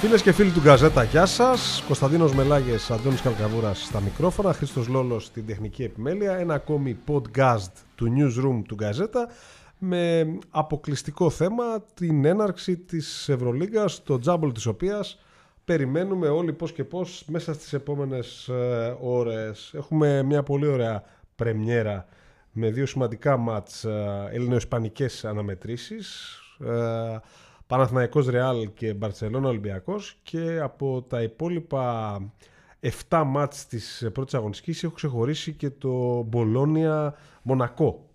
[0.00, 1.82] Φίλες και φίλοι του Γκαζέτα, γεια σας.
[1.86, 6.36] Κωνσταντίνος Μελάγες, Αντώνης Καλκαβούρας στα μικρόφωνα, Χρήστος Λόλος στην τεχνική επιμέλεια.
[6.36, 9.28] Ένα ακόμη podcast του Newsroom του Γκαζέτα
[9.78, 11.64] με αποκλειστικό θέμα
[11.94, 15.18] την έναρξη της Ευρωλίγκας, το τζάμπολ της οποίας
[15.64, 19.70] περιμένουμε όλοι πώς και πώς μέσα στις επόμενες ε, ώρες.
[19.74, 21.02] Έχουμε μια πολύ ωραία
[21.36, 22.06] πρεμιέρα
[22.52, 26.38] με δύο σημαντικά μάτς ε, ελληνοϊσπανικές αναμετρήσεις.
[26.60, 27.18] Ε,
[27.68, 32.20] Παναθηναϊκός Ρεάλ και Μπαρτσελώνα Ολυμπιακός και από τα υπόλοιπα
[33.08, 38.08] 7 μάτς της πρώτης αγωνιστικής έχω ξεχωρίσει και το Μπολόνια Μονακό.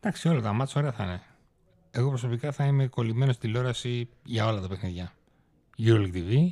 [0.00, 1.22] Εντάξει, όλα τα μάτς ωραία θα είναι.
[1.90, 5.12] Εγώ προσωπικά θα είμαι κολλημένος στη τηλεόραση για όλα τα παιχνίδια.
[5.78, 6.48] EuroLeague TV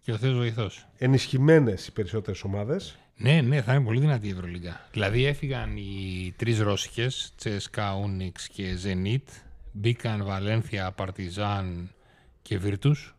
[0.00, 0.86] και ο Θεός βοηθός.
[0.98, 2.98] Ενισχυμένες οι περισσότερες ομάδες.
[3.16, 4.88] Ναι, ναι, θα είναι πολύ δυνατή η Ευρωλίγκα.
[4.92, 9.28] Δηλαδή έφυγαν οι τρεις Ρώσικες, Τσέσκα, Ούνιξ και Ζενίτ.
[9.76, 11.90] Μπήκαν Βαλένθια, Παρτιζάν
[12.42, 13.14] και Βίρτους.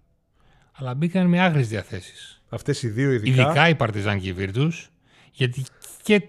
[0.72, 2.42] Αλλά μπήκαν με άγριες διαθέσεις.
[2.50, 3.42] Αυτές οι δύο ειδικά.
[3.42, 4.89] Ειδικά οι Παρτιζάν και οι Βίρτους.
[5.31, 5.64] Γιατί
[6.03, 6.22] και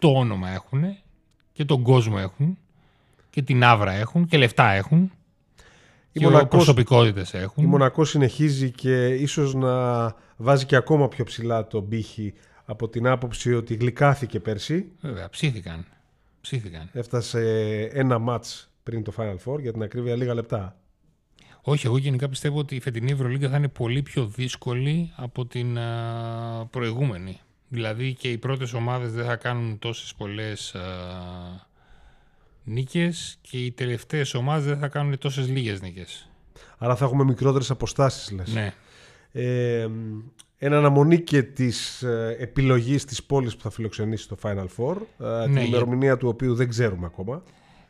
[0.00, 0.96] το όνομα έχουν
[1.52, 2.58] και τον κόσμο έχουν
[3.30, 5.12] και την άβρα έχουν και λεφτά έχουν.
[6.12, 7.64] Η και Μονακός- προσωπικότητες έχουν.
[7.64, 10.04] Η Μονακός συνεχίζει και ίσως να
[10.36, 14.86] βάζει και ακόμα πιο ψηλά τον πύχη από την άποψη ότι γλυκάθηκε πέρσι.
[15.00, 15.86] Βέβαια, ψήθηκαν.
[16.40, 16.88] Ψήθηκαν.
[16.92, 17.40] Έφτασε
[17.92, 20.76] ένα μάτς πριν το Final Four για την ακρίβεια λίγα λεπτά.
[21.62, 25.78] Όχι, εγώ γενικά πιστεύω ότι η φετινή Ευρωλίγκα θα είναι πολύ πιο δύσκολη από την
[25.78, 27.40] α, προηγούμενη.
[27.68, 30.80] Δηλαδή και οι πρώτες ομάδες δεν θα κάνουν τόσες πολλές α,
[32.64, 36.30] νίκες και οι τελευταίες ομάδες δεν θα κάνουν τόσες λίγες νίκες.
[36.78, 38.52] Άρα θα έχουμε μικρότερες αποστάσεις λες.
[38.52, 38.74] Ναι.
[39.32, 39.88] Ε,
[40.58, 45.44] εν αναμονή και της ε, επιλογής της πόλης που θα φιλοξενήσει το Final Four, ε,
[45.44, 47.42] την Ναι, ημερομηνία του οποίου δεν ξέρουμε ακόμα.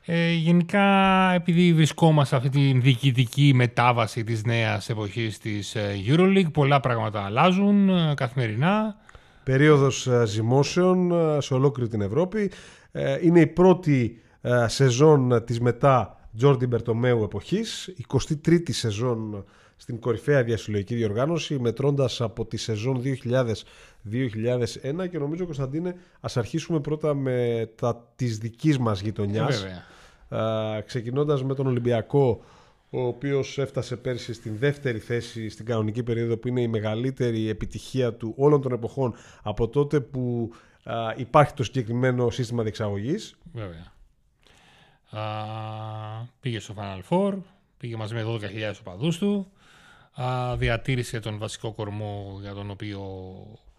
[0.04, 0.82] Ε, γενικά,
[1.32, 7.24] επειδή βρισκόμαστε σε αυτή τη διοικητική μετάβαση της νέας εποχής της ε, EuroLeague, πολλά πράγματα
[7.24, 8.96] αλλάζουν ε, καθημερινά.
[9.44, 12.50] Περίοδος ε, ζυμώσεων ε, σε ολόκληρη την Ευρώπη.
[12.92, 17.94] Ε, Είναι η πρώτη ε, σεζόν της μετά Τζόρντι Μπερτομέου εποχής.
[18.08, 19.44] 23η σεζόν
[19.82, 23.14] στην κορυφαία διασυλλογική διοργάνωση μετρώντας από τη σεζόν 2000-2001
[25.10, 29.62] και νομίζω Κωνσταντίνε ας αρχίσουμε πρώτα με τα της δικής μας Ε, γειτονιάς.
[29.62, 29.84] βέβαια.
[30.44, 32.44] Α, ξεκινώντας με τον Ολυμπιακό
[32.90, 38.14] ο οποίος έφτασε πέρσι στην δεύτερη θέση στην κανονική περίοδο που είναι η μεγαλύτερη επιτυχία
[38.14, 40.50] του όλων των εποχών από τότε που
[40.84, 43.34] α, υπάρχει το συγκεκριμένο σύστημα διεξαγωγής.
[43.52, 43.92] Βέβαια.
[45.10, 45.22] Α,
[46.40, 47.34] πήγε στο Final Four,
[47.78, 48.40] πήγε μαζί με 12.000
[48.80, 49.46] οπαδούς του,
[50.14, 53.00] α, διατήρησε τον βασικό κορμό για τον οποίο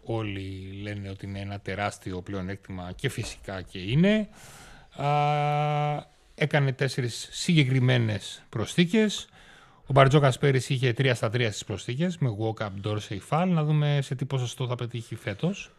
[0.04, 4.30] όλοι λένε ότι είναι ένα τεράστιο πλεονέκτημα και φυσικά και είναι.
[4.96, 5.08] Α,
[6.36, 9.28] έκανε τέσσερις συγκεκριμένες προσθήκες.
[9.86, 13.48] Ο Μπαρτζόκας πέρυσι είχε 3 στα 3 στις προσθήκες με walk-up, dorsey, fall.
[13.48, 15.72] Να δούμε σε τι ποσοστό θα πετύχει φέτος.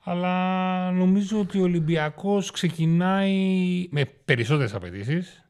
[0.00, 5.44] Αλλά νομίζω ότι ο Ολυμπιακός ξεκινάει με περισσότερες απαιτήσεις.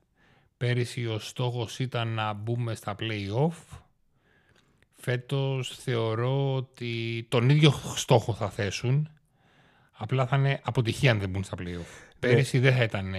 [0.56, 3.78] Πέρυσι ο στόχος ήταν να μπούμε στα play-off.
[5.08, 9.08] Φέτος θεωρώ ότι τον ίδιο στόχο θα θέσουν.
[9.92, 12.14] Απλά θα είναι αποτυχία αν δεν μπουν στα play-off.
[12.18, 13.14] Πέρυσι δεν θα ήταν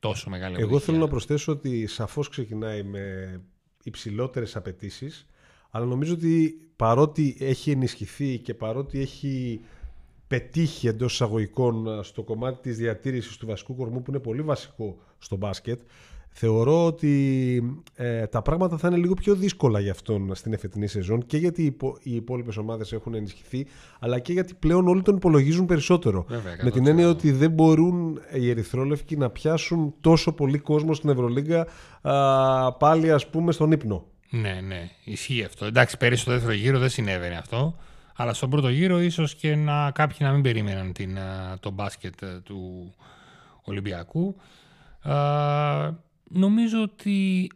[0.00, 0.76] τόσο μεγάλη αποτυχία.
[0.76, 3.40] Εγώ θέλω να προσθέσω ότι σαφώς ξεκινάει με
[3.82, 5.26] υψηλότερες απαιτήσεις,
[5.70, 9.60] αλλά νομίζω ότι παρότι έχει ενισχυθεί και παρότι έχει
[10.26, 15.36] πετύχει εντός εισαγωγικών στο κομμάτι της διατήρησης του βασικού κορμού που είναι πολύ βασικό στο
[15.36, 15.80] μπάσκετ
[16.38, 17.62] θεωρώ ότι
[17.94, 21.62] ε, τα πράγματα θα είναι λίγο πιο δύσκολα για αυτόν στην εφετινή σεζόν και γιατί
[21.62, 23.66] οι, υπο, οι υπόλοιπες ομάδες έχουν ενισχυθεί
[24.00, 28.20] αλλά και γιατί πλέον όλοι τον υπολογίζουν περισσότερο Βέβαια, με την έννοια ότι δεν μπορούν
[28.32, 31.66] οι ερυθρόλευκοι να πιάσουν τόσο πολύ κόσμο στην Ευρωλίγκα
[32.02, 35.64] α, πάλι ας πούμε στον ύπνο Ναι, ναι, ισχύει αυτό.
[35.64, 37.76] Εντάξει, πέρυσι στο δεύτερο γύρο δεν συνέβαινε αυτό.
[38.16, 42.22] Αλλά στον πρώτο γύρο ίσως και να, κάποιοι να μην περίμεναν την, α, το μπάσκετ
[42.22, 42.94] ε, του
[43.62, 44.36] Ολυμπιακού.
[45.02, 47.50] Α, νομίζω ότι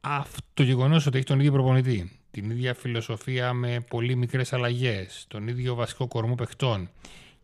[0.00, 5.24] αυτό το γεγονός ότι έχει τον ίδιο προπονητή, την ίδια φιλοσοφία με πολύ μικρές αλλαγές,
[5.28, 6.90] τον ίδιο βασικό κορμό παιχτών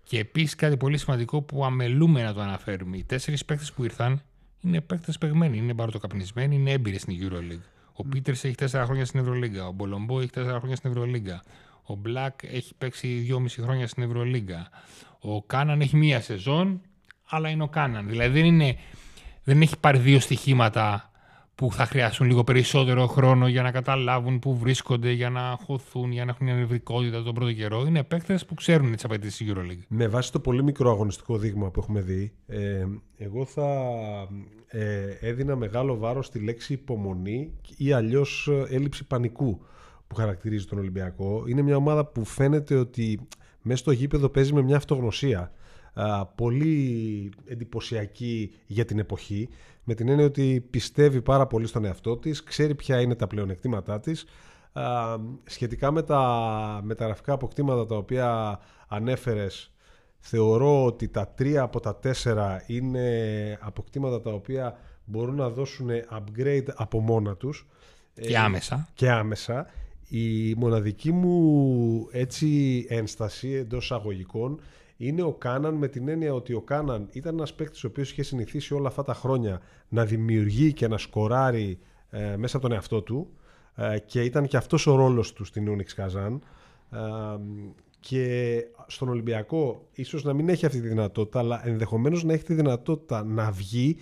[0.03, 2.97] και επίσης κάτι πολύ σημαντικό που αμελούμε να το αναφέρουμε.
[2.97, 4.23] Οι τέσσερις παίκτες που ήρθαν
[4.61, 7.63] είναι παίκτες παιγμένοι, είναι μπαρτοκαπνισμένοι, είναι έμπειροι στην EuroLeague.
[7.93, 11.43] Ο Πίτερς έχει τέσσερα χρόνια στην Ευρωλίγκα, ο Μπολομπό έχει τέσσερα χρόνια στην Ευρωλίγκα,
[11.83, 14.69] ο Μπλακ έχει παίξει δυόμιση χρόνια στην Ευρωλίγκα,
[15.19, 16.81] ο Κάναν έχει μία σεζόν,
[17.29, 18.09] αλλά είναι ο Κάναν.
[18.09, 18.77] Δηλαδή δεν, είναι,
[19.49, 21.11] δεν έχει πάρει δύο στοιχήματα
[21.55, 26.25] που θα χρειαστούν λίγο περισσότερο χρόνο για να καταλάβουν πού βρίσκονται, για να χωθούν, για
[26.25, 27.85] να έχουν μια νευρικότητα τον πρώτο καιρό.
[27.87, 29.85] Είναι παίκτες που ξέρουν τις απαιτήσεις της EuroLeague.
[29.89, 32.87] Με βάση το πολύ μικρό αγωνιστικό δείγμα που έχουμε δει, ε,
[33.17, 33.67] εγώ θα
[34.67, 39.61] ε, έδινα μεγάλο βάρος στη λέξη υπομονή ή αλλιώς ε, έλλειψη πανικού
[40.07, 41.45] που χαρακτηρίζει τον Ολυμπιακό.
[41.47, 43.21] Είναι μια ομάδα που φαίνεται ότι
[43.63, 45.53] μέσα στο γήπεδο παίζει με μια αυτογνωσία
[46.35, 49.49] πολύ εντυπωσιακή για την εποχή
[49.85, 54.01] με την έννοια ότι πιστεύει πάρα πολύ στον εαυτό της, ξέρει ποια είναι τα πλεονεκτήματά
[54.01, 54.25] της.
[55.45, 58.59] Σχετικά με τα μεταγραφικά αποκτήματα τα οποία
[58.89, 59.73] ανέφερες
[60.19, 66.69] θεωρώ ότι τα τρία από τα τέσσερα είναι αποκτήματα τα οποία μπορούν να δώσουν upgrade
[66.75, 67.67] από μόνα τους.
[68.21, 68.89] Και ε, άμεσα.
[68.95, 69.67] και άμεσα.
[70.09, 74.61] Η μοναδική μου έτσι ένσταση εντός αγωγικών
[74.99, 78.23] είναι ο Κάναν με την έννοια ότι ο Κάναν ήταν ένας παίκτης ο οποίος είχε
[78.23, 81.79] συνηθίσει όλα αυτά τα χρόνια να δημιουργεί και να σκοράρει
[82.11, 83.31] ε, μέσα από τον εαυτό του
[83.75, 86.43] ε, και ήταν και αυτός ο ρόλος του στην Ούνιξ Καζάν
[86.91, 86.99] ε,
[88.01, 92.55] και στον Ολυμπιακό ίσως να μην έχει αυτή τη δυνατότητα αλλά ενδεχομένως να έχει τη
[92.55, 93.97] δυνατότητα να βγει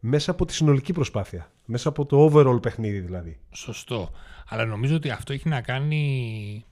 [0.00, 1.50] μέσα από τη συνολική προσπάθεια.
[1.64, 3.38] Μέσα από το overall παιχνίδι δηλαδή.
[3.50, 4.10] Σωστό.
[4.48, 6.64] Αλλά νομίζω ότι αυτό έχει να κάνει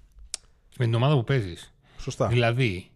[0.78, 1.74] με την ομάδα που παίζεις.
[1.98, 2.26] Σωστά.
[2.26, 2.89] Δηλαδή,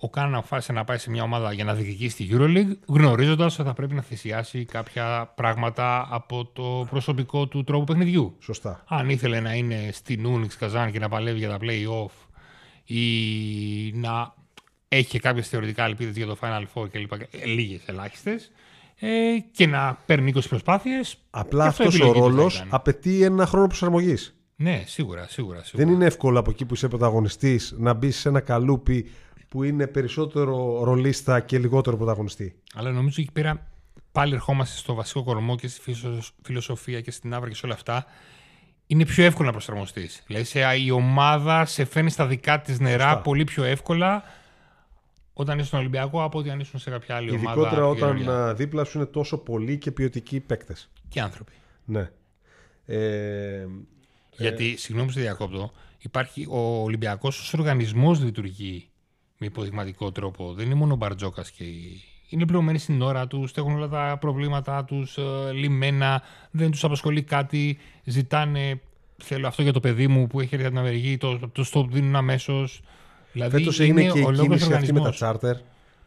[0.00, 3.68] ο Κάναν αποφάσισε να πάει σε μια ομάδα για να διεκδικήσει τη EuroLeague, γνωρίζοντας ότι
[3.68, 8.36] θα πρέπει να θυσιάσει κάποια πράγματα από το προσωπικό του τρόπο παιχνιδιού.
[8.40, 8.84] Σωστά.
[8.88, 12.28] Αν ήθελε να είναι στην Unix Καζάν και να παλεύει για τα play-off
[12.84, 13.04] ή
[13.92, 14.34] να
[14.88, 17.12] έχει κάποιες θεωρητικά ελπίδες για το Final Four κλπ.
[17.44, 18.50] Λίγες ελάχιστες.
[18.98, 19.08] Ε,
[19.52, 21.16] και να παίρνει 20 προσπάθειες.
[21.30, 24.36] Απλά αυτό ο ρόλος απαιτεί ένα χρόνο προσαρμογής.
[24.56, 25.86] Ναι, σίγουρα, σίγουρα, σίγουρα.
[25.86, 29.10] Δεν είναι εύκολο από εκεί που είσαι πρωταγωνιστής να μπεις σε ένα καλούπι
[29.56, 32.54] που είναι περισσότερο ρολίστα και λιγότερο πρωταγωνιστή.
[32.74, 33.66] Αλλά νομίζω εκεί πέρα
[34.12, 35.94] πάλι ερχόμαστε στο βασικό κορμό και στη
[36.42, 38.06] φιλοσοφία και στην άβρα και σε όλα αυτά.
[38.86, 40.22] Είναι πιο εύκολο να προσαρμοστείς.
[40.26, 44.22] Δηλαδή η ομάδα σε φαίνει στα δικά της νερά πολύ πιο εύκολα
[45.32, 48.06] όταν είσαι στον Ολυμπιακό από ότι αν ήσουν σε κάποια άλλη Ειδικότερα ομάδα.
[48.08, 50.88] Ειδικότερα όταν δίπλα σου είναι τόσο πολλοί και ποιοτικοί παίκτες.
[51.08, 51.52] Και άνθρωποι.
[51.84, 52.10] Ναι.
[52.86, 53.66] Ε,
[54.36, 54.76] Γιατί, ε...
[54.76, 58.88] συγγνώμη σε διακόπτω, υπάρχει ο Ολυμπιακός ως οργανισμός λειτουργεί
[59.38, 60.52] με υποδειγματικό τρόπο.
[60.52, 62.02] Δεν είναι μόνο ο Μπαρτζόκας και οι...
[62.28, 67.22] Είναι πληρωμένοι στην ώρα τους, έχουν όλα τα προβλήματά τους ε, λιμένα, δεν τους απασχολεί
[67.22, 68.80] κάτι, ζητάνε.
[69.22, 71.86] Θέλω αυτό για το παιδί μου που έχει έρθει από την Αμερική, το, το, το
[71.90, 72.82] δίνουν αμέσως.
[73.32, 75.56] Δηλαδή Φέτος έγινε και η κίνηση αυτή με τα τσάρτερ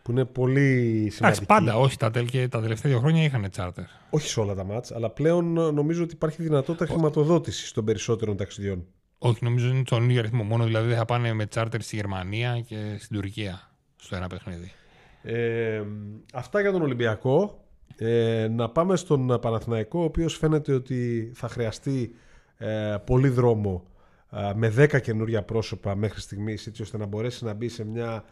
[0.03, 0.69] που είναι πολύ
[1.11, 1.17] σημαντική.
[1.17, 3.83] Εντάξει, πάντα, όχι τα, και τα τελευταία δύο χρόνια είχαν τσάρτερ.
[4.09, 8.85] Όχι σε όλα τα μάτς, αλλά πλέον νομίζω ότι υπάρχει δυνατότητα χρηματοδότησης των περισσότερων ταξιδιών.
[9.19, 10.43] Όχι, νομίζω είναι τον ίδιο αριθμό.
[10.43, 14.71] Μόνο δηλαδή θα πάνε με τσάρτερ στη Γερμανία και στην Τουρκία στο ένα παιχνίδι.
[15.21, 15.83] Ε,
[16.33, 17.63] αυτά για τον Ολυμπιακό.
[18.01, 22.15] Ε, να πάμε στον Παναθηναϊκό, ο οποίος φαίνεται ότι θα χρειαστεί
[22.57, 23.83] ε, πολύ δρόμο
[24.31, 28.23] ε, με 10 καινούρια πρόσωπα μέχρι στιγμής, έτσι ώστε να μπορέσει να μπει σε μια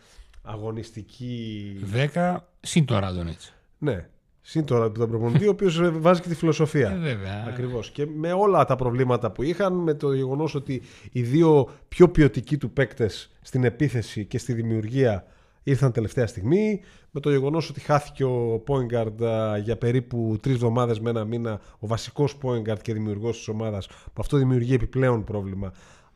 [0.41, 1.73] αγωνιστική...
[2.13, 3.53] 10 συν το Ράντονιτς.
[3.77, 4.07] Ναι,
[4.49, 6.91] Συν τώρα τον προπονητή, ο οποίος βάζει και τη φιλοσοφία.
[6.91, 7.45] Ε, βέβαια.
[7.47, 7.91] Ακριβώς.
[7.91, 12.57] Και με όλα τα προβλήματα που είχαν, με το γεγονός ότι οι δύο πιο ποιοτικοί
[12.57, 15.25] του παίκτες στην επίθεση και στη δημιουργία
[15.63, 16.81] ήρθαν τελευταία στιγμή.
[17.11, 19.21] Με το γεγονός ότι χάθηκε ο Πόιγκαρντ
[19.63, 24.19] για περίπου τρεις εβδομάδες με ένα μήνα, ο βασικός Πόιγκαρντ και δημιουργός της ομάδας, που
[24.19, 25.71] αυτό δημιουργεί επιπλέον πρόβλημα.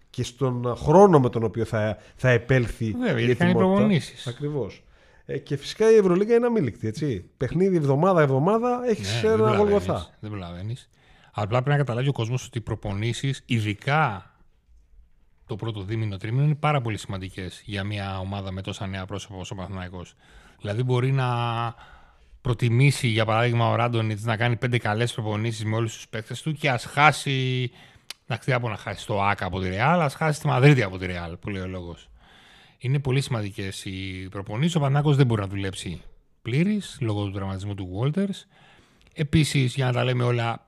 [0.10, 4.01] Και στον χρόνο με τον οποίο θα, θα επέλθει Βέβαια, η ετοιμότητα.
[4.28, 4.83] Ακριβώς.
[5.33, 6.88] Ε, και φυσικά η Ευρωλίγα είναι αμήλικτη.
[6.88, 7.26] Έτσι.
[7.38, 10.07] Παιχνίδι εβδομάδα-εβδομάδα έχεις ναι, ένα γολγοθά.
[10.19, 10.76] Δεν προλαβαίνει.
[11.31, 14.31] Απλά πρέπει να καταλάβει ο κόσμος ότι οι προπονήσεις, ειδικά
[15.45, 19.35] το πρώτο δίμηνο τρίμηνο, είναι πάρα πολύ σημαντικές για μια ομάδα με τόσα νέα πρόσωπα
[19.35, 20.06] όπως ο Παναθυναϊκό.
[20.61, 21.30] Δηλαδή μπορεί να
[22.42, 26.54] προτιμήσει, για παράδειγμα, ο Ράντονιτς να κάνει πέντε καλές προπονήσεις με όλους τους παίκτες του
[26.54, 27.71] και ας χάσει.
[28.26, 31.06] Να τι να χάσει το ΑΚΑ από τη Ρεάλ, ας χάσει τη Μαδρίτη από τη
[31.06, 32.10] Ρεάλ, που λέει ο λόγος.
[32.83, 34.76] Είναι πολύ σημαντικές οι προπονήσεις.
[34.76, 36.02] Ο Πανάκος δεν μπορεί να δουλέψει
[36.42, 38.45] πλήρης λόγω του τραυματισμού του Walters.
[39.14, 40.68] Επίσης, για να τα λέμε όλα,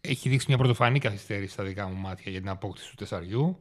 [0.00, 3.58] έχει δείξει μια πρωτοφανή καθυστέρηση στα δικά μου μάτια για την απόκτηση του τεσσαριού.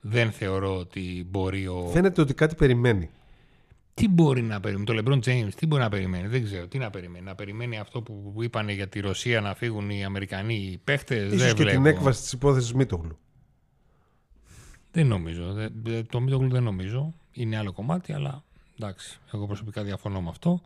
[0.00, 1.88] Δεν θεωρώ ότι μπορεί ο.
[1.92, 3.10] Φαίνεται ότι κάτι περιμένει.
[3.94, 6.66] Τι μπορεί να περιμένει, το LeBron James, τι μπορεί να περιμένει, δεν ξέρω.
[6.66, 10.80] Τι να περιμένει, να περιμένει αυτό που είπαν για τη Ρωσία να φύγουν οι Αμερικανοί
[10.84, 13.18] παίχτες; Ίσως και την έκβαση της υπόθεσης Μίτογλου.
[14.92, 15.54] Δεν νομίζω.
[16.08, 17.14] Το Μίτογλου δεν νομίζω.
[17.32, 18.44] Είναι άλλο κομμάτι, αλλά
[18.78, 19.18] εντάξει.
[19.32, 20.60] Εγώ προσωπικά διαφωνώ με αυτό.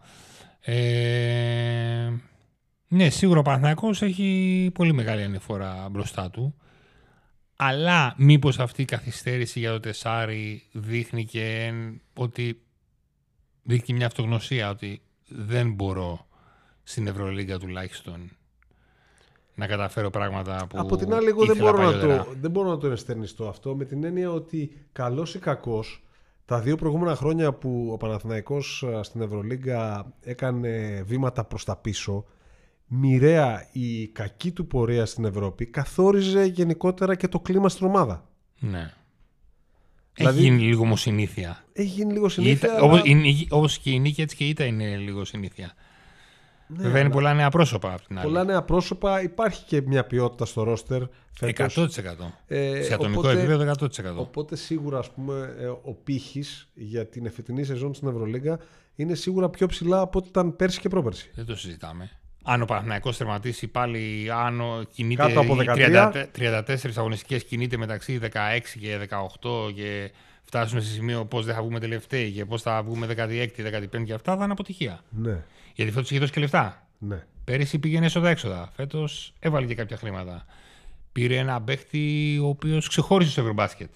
[0.61, 2.11] Ε,
[2.89, 6.55] ναι, σίγουρα ο Παναθηναϊκός έχει πολύ μεγάλη ανηφορά μπροστά του.
[7.57, 11.73] Αλλά μήπως αυτή η καθυστέρηση για το Τεσάρι δείχνει και
[12.15, 12.63] ότι
[13.63, 16.27] δείχνει μια αυτογνωσία ότι δεν μπορώ
[16.83, 18.31] στην Ευρωλίγκα τουλάχιστον
[19.55, 22.79] να καταφέρω πράγματα που Από την άλλη, εγώ δεν μπορώ, να το, δεν μπορώ να
[22.79, 26.03] το ενστερνιστώ αυτό με την έννοια ότι καλός ή κακός,
[26.45, 32.25] τα δύο προηγούμενα χρόνια που ο Παναθηναϊκός στην Ευρωλίγκα έκανε βήματα προς τα πίσω
[32.87, 38.29] μοιραία η κακή του πορεία στην Ευρώπη καθόριζε γενικότερα και το κλίμα στην ομάδα.
[38.59, 38.93] Ναι.
[40.13, 41.65] Δηλαδή- Έχει γίνει λίγο όμως συνήθεια.
[41.73, 42.55] Έχει γίνει λίγο συνήθεια.
[42.69, 45.73] Ήττα- αλλά- όπως, είναι- όπως και η νίκη έτσι και η ήττα είναι λίγο συνήθεια.
[46.67, 48.27] Ναι, Βέβαια είναι αλλά πολλά νέα πρόσωπα από την άλλη.
[48.27, 49.23] πολλά νέα πρόσωπα.
[49.23, 51.03] Υπάρχει και μια ποιότητα στο ρόστερ
[51.33, 51.77] φέτος.
[51.77, 52.33] 100%.
[52.47, 54.21] Ε, Σε ατομικό οπότε- επίπεδο 100%.
[54.21, 58.59] Οπότε σίγουρα ας πούμε, ε, ο πύχης για την εφετινή σεζόν στην Ευρωλίγκα
[58.95, 61.31] είναι σίγουρα πιο ψηλά από ό,τι ήταν πέρσι και πρόπερσι.
[61.35, 62.11] Δεν το συζητάμε.
[62.47, 66.11] Αν ο Παναθηναϊκός τερματίσει πάλι άνω, κινείται Κάτω από οι 13.
[66.33, 70.11] 30 34 αγωνιστικές κινείται μεταξύ 16 και 18 και
[70.45, 74.13] φτάσουμε σε σημείο πώς δεν θα βγούμε τελευταίοι και πώς θα βγούμε 16, 15 και
[74.13, 75.01] αυτά θα είναι αποτυχία.
[75.11, 75.45] Ναι,
[75.75, 76.87] Γιατί φέτος είχε δώσει και λεφτά.
[76.99, 77.27] ναι.
[77.45, 78.71] Πέρυσι πήγαινε έσοδα-έξοδα.
[78.75, 80.45] Φέτος έβαλε και κάποια χρήματα.
[81.13, 83.91] Πήρε ένα παίχτη ο οποίος ξεχώριζε στο Ευρωμπάσκετ.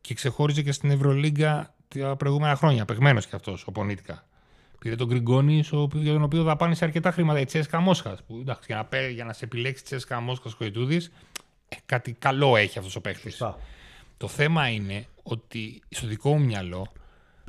[0.00, 2.84] Και ξεχώριζε και στην Ευρωλίγκα τα προηγούμενα χρόνια.
[2.84, 4.26] Παιγμένο κι αυτός, ο Πονίτικα.
[4.78, 8.22] Πήρε τον Γκριγκόνη, ο οποίος- για τον οποίο δαπάνησε αρκετά χρήματα η Τσέσκα Μόσχας.
[8.22, 10.96] Που εντάξει, για να, πέ- για να σε επιλέξει Τσέσκα Μόσχας Κοϊτούδη,
[11.68, 13.30] ε, κάτι καλό έχει αυτός ο παίχτης.
[13.36, 13.58] Σωστά.
[14.16, 16.92] Το θέμα είναι ότι στο δικό μου μυαλό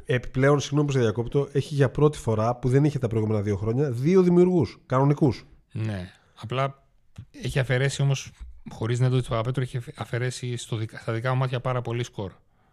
[0.09, 3.55] Επιπλέον, συγγνώμη που σε διακόπτω, έχει για πρώτη φορά που δεν είχε τα προηγούμενα δύο
[3.57, 5.45] χρόνια δύο δημιουργούς κανονικούς.
[5.71, 6.09] Ναι.
[6.35, 6.83] Απλά
[7.31, 8.31] έχει αφαιρέσει όμως,
[8.69, 11.81] χωρίς να το δεις του Παπαπέτρου, έχει αφαιρέσει στο, δικα- στα δικά μου μάτια πάρα
[11.81, 12.31] πολύ σκορ.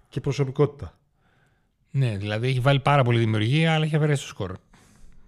[0.09, 0.99] Και προσωπικότητα.
[1.91, 4.57] Ναι, δηλαδή έχει βάλει πάρα πολύ δημιουργία, αλλά έχει αφαιρέσει το σκορ.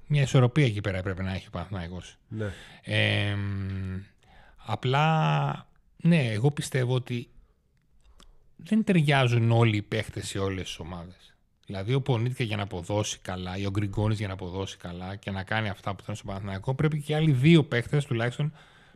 [0.06, 2.16] Μια ισορροπία εκεί πέρα πρέπει να έχει ο Παναθηναϊκός.
[2.28, 2.52] Ναι.
[2.82, 4.00] Ε, μ,
[4.66, 7.28] απλά, ναι, εγώ πιστεύω ότι
[8.56, 11.35] δεν ταιριάζουν όλοι οι παίχτε σε όλες τις ομάδες.
[11.66, 15.30] Δηλαδή, ο Πονίτικα για να αποδώσει καλά ή ο Γκριγκόνης για να αποδώσει καλά και
[15.30, 18.52] να κάνει αυτά που θέλει στο Παναθηναϊκό, πρέπει και οι άλλοι δύο παίχτε τουλάχιστον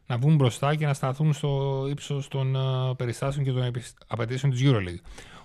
[0.07, 4.53] να βγουν μπροστά και να σταθούν στο ύψος των ε, περιστάσεων και των επισ- απαιτήσεων
[4.53, 5.01] της Euroleague.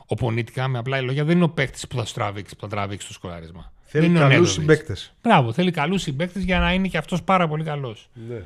[0.06, 2.68] Ο Πονίτικα, με απλά λόγια, δεν είναι ο παίχτη που θα σου τραβήξει, που θα
[2.68, 3.74] τραβήξει το σκοράρισμα.
[3.84, 4.80] Θέλει δεν είναι ο καλούς Νέντοβιτς.
[4.82, 5.14] συμπαίκτες.
[5.22, 8.10] Μπράβο, θέλει καλούς συμπαίκτες για να είναι και αυτός πάρα πολύ καλός.
[8.28, 8.42] Ναι.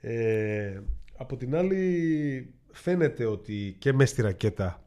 [0.00, 0.82] Ε,
[1.16, 4.82] από την άλλη, φαίνεται ότι και μες στη ρακέτα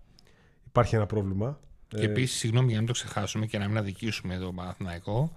[0.68, 1.60] υπάρχει ένα πρόβλημα.
[1.88, 5.34] Και επίσης, συγγνώμη για να μην το ξεχάσουμε και να μην αδικήσουμε τον Παναθηναϊκό,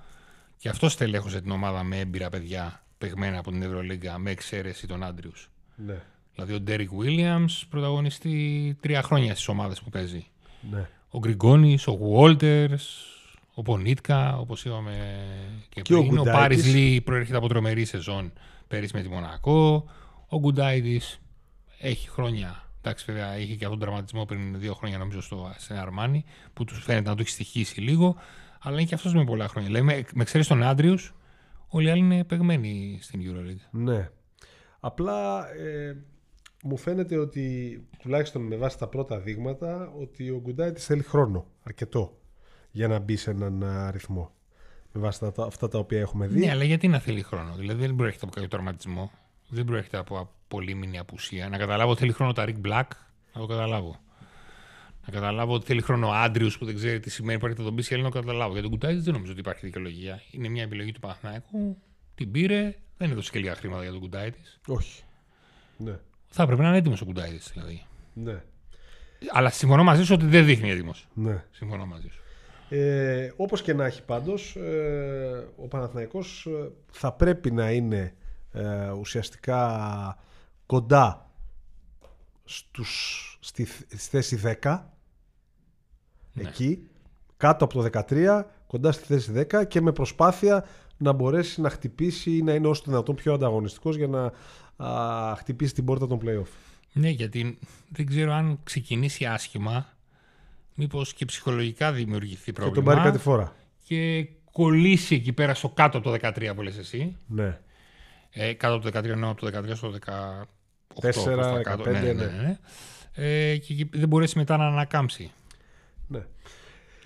[0.56, 5.02] και αυτό στελέχωσε την ομάδα με έμπειρα παιδιά παιγμένα από την Ευρωλίγκα με εξαίρεση τον
[5.02, 5.50] Άντριους.
[5.76, 6.02] Ναι.
[6.34, 10.26] Δηλαδή ο Ντέρικ Βίλιαμς πρωταγωνιστεί τρία χρόνια στις ομάδες που παίζει.
[10.70, 10.88] ναι.
[11.10, 13.04] Ο Γκριγκόνης, ο Γουόλτερς,
[13.54, 14.92] ο Πονίτκα, όπως είπαμε
[15.68, 16.10] και, Και ο πριν.
[16.10, 16.40] Ο, Γκουντάιτης.
[16.40, 18.32] Πάρης Λί προέρχεται από τρομερή σεζόν
[18.68, 19.84] πέρυσι με τη Μονακό.
[20.28, 21.00] Ο Γκουντάιδη
[21.78, 22.67] έχει χρόνια.
[22.82, 26.64] Εντάξει, βέβαια, είχε και αυτόν τον τραυματισμό πριν δύο χρόνια, νομίζω, στο στην Αρμάνι, που
[26.64, 28.16] τους φαίνεται να του έχει στοιχήσει λίγο.
[28.60, 29.68] Αλλά είναι και αυτός με πολλά χρόνια.
[29.68, 31.14] Δηλαδή, με, με ξέρεις τον Άντριους,
[31.68, 33.66] όλοι οι άλλοι είναι παιγμένοι στην Euroleague.
[33.70, 34.08] Ναι.
[34.80, 35.96] Απλά ε,
[36.62, 42.18] μου φαίνεται ότι τουλάχιστον με βάση τα πρώτα δείγματα ότι ο Γκουντάιτης θέλει χρόνο αρκετό
[42.70, 44.32] για να μπει σε έναν α, ρυθμό.
[44.92, 46.38] Με βάση τα, τα- αυτά τα οποία έχουμε δει.
[46.38, 49.10] Ναι, αλλά γιατί να θέλει χρόνο; Δηλαδή δεν προέρχεται από κάποιο τραυματισμό.
[49.48, 51.48] Δεν προέρχεται από πολύμηνη απουσία.
[51.48, 52.86] Να καταλάβω ότι θέλει χρόνο τα Rick Black,
[53.34, 54.00] να το καταλάβω.
[55.06, 57.96] Να καταλάβω ότι θέλει χρόνο ο Άντριου που δεν ξέρει τι σημαίνει υπάρχει τον πίσει,
[57.96, 58.52] να το καταλάβω.
[58.52, 60.22] Για τον Κουτάιδη δεν νομίζω ότι υπάρχει δικαιολογία.
[60.30, 61.78] Είναι μια επιλογή του Παναθηναϊκού.
[62.14, 64.38] Την πήρε, δεν έδωσε και λίγα χρήματα για τον Κουτάιδη.
[64.66, 65.02] Όχι.
[65.76, 65.98] Ναι.
[66.28, 67.86] Θα έπρεπε να είναι έτοιμος ο Κουτάιδη δηλαδή.
[68.12, 68.42] Ναι.
[69.32, 71.08] Αλλά συμφωνώ μαζί σου ότι δεν δείχνει έτοιμος.
[71.14, 71.44] ναι.
[71.50, 72.22] Συμφωνώ μαζί σου.
[72.70, 78.14] Ε, όπως και να έχει πάντως, ε, ο Παναθηναϊκός ε, θα πρέπει να είναι
[78.52, 80.18] ε, ουσιαστικά
[80.68, 81.30] κοντά
[82.44, 84.80] στους, στη, στη θέση 10
[86.32, 86.48] Ναι.
[86.48, 86.88] εκεί,
[87.36, 92.36] κάτω από το 13, κοντά στη θέση 10 και με προσπάθεια να μπορέσει να χτυπήσει
[92.36, 94.32] ή να είναι όσο το δυνατόν πιο ανταγωνιστικός για να
[94.88, 96.48] α, χτυπήσει την πόρτα των play-off.
[96.92, 97.58] Ναι, γιατί
[97.88, 99.86] δεν ξέρω αν ξεκινήσει άσχημα,
[100.74, 102.84] μήπως και ψυχολογικά δημιουργηθεί Και πρόβλημα.
[102.84, 103.54] τον πάρει κάτι φορά.
[103.84, 107.16] και κολλήσει εκεί πέρα στο κάτω από το 13 που λες εσύ.
[107.26, 107.58] Ναι.
[108.30, 110.42] Ε, κάτω από το 13 εννοώ από το 13 στο 18.
[111.00, 111.82] Προς 4, τα κάτω.
[111.82, 112.24] 15, ναι, ναι, ναι.
[112.24, 112.58] ναι.
[113.14, 115.32] Ε, και εκεί δεν μπορέσει μετά να ανακάμψει.
[116.06, 116.24] ναι.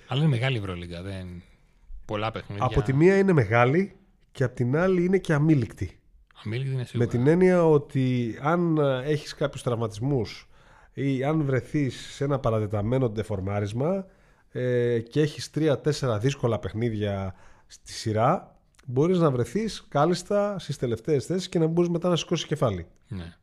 [0.06, 1.02] Αλλά είναι μεγάλη η Ευρωλίγκα.
[1.02, 1.42] Δεν...
[2.04, 2.64] Πολλά παιχνίδια.
[2.64, 3.96] Από τη μία είναι μεγάλη
[4.32, 5.98] και από την άλλη είναι και αμήλικτη.
[6.44, 7.06] Αμήλικτη είναι σίγουρα.
[7.06, 10.48] Με την έννοια ότι αν ε, έχεις κάποιους τραυματισμούς
[10.92, 14.06] ή αν βρεθείς σε ένα παρατεταμένο ντεφορμάρισμα
[14.52, 17.34] ε, και έχεις τρία-τέσσερα δύσκολα παιχνίδια
[17.66, 22.46] στη σειρά μπορείς να βρεθείς κάλλιστα στις τελευταίες θέσεις και να μπορείς μετά να σηκώσεις
[22.46, 22.86] κεφάλι.
[23.08, 23.34] Ναι.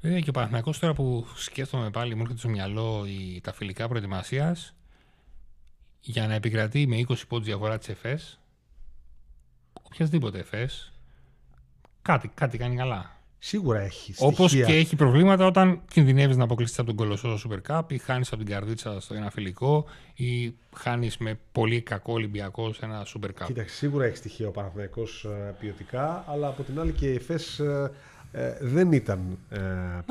[0.00, 3.88] Βέβαια και ο Παναθηναϊκός τώρα που σκέφτομαι πάλι, μου έρχεται στο μυαλό η, τα φιλικά
[3.88, 4.74] προετοιμασίας
[6.00, 8.40] για να επικρατεί με 20 πόντους διαφορά της ΕΦΕΣ,
[9.82, 10.92] οποιασδήποτε ΕΦΕΣ,
[12.02, 13.16] κάτι, κάτι κάνει καλά.
[13.38, 14.66] Σίγουρα έχει Όπως στοιχεία.
[14.66, 18.32] και έχει προβλήματα όταν κινδυνεύεις να αποκλειστείς από τον Κολοσσό στο Super Cup ή χάνεις
[18.32, 19.84] από την Καρδίτσα στο ένα φιλικό
[20.14, 23.44] ή χάνεις με πολύ κακό Ολυμπιακό σε ένα Super Cup.
[23.46, 27.60] Κοίταξε, σίγουρα έχει στοιχεία ο Παναθηναϊκός ε, ποιοτικά, αλλά από την άλλη και η ΕΦΕΣ
[28.36, 29.60] ε, ε, δεν ήταν ε,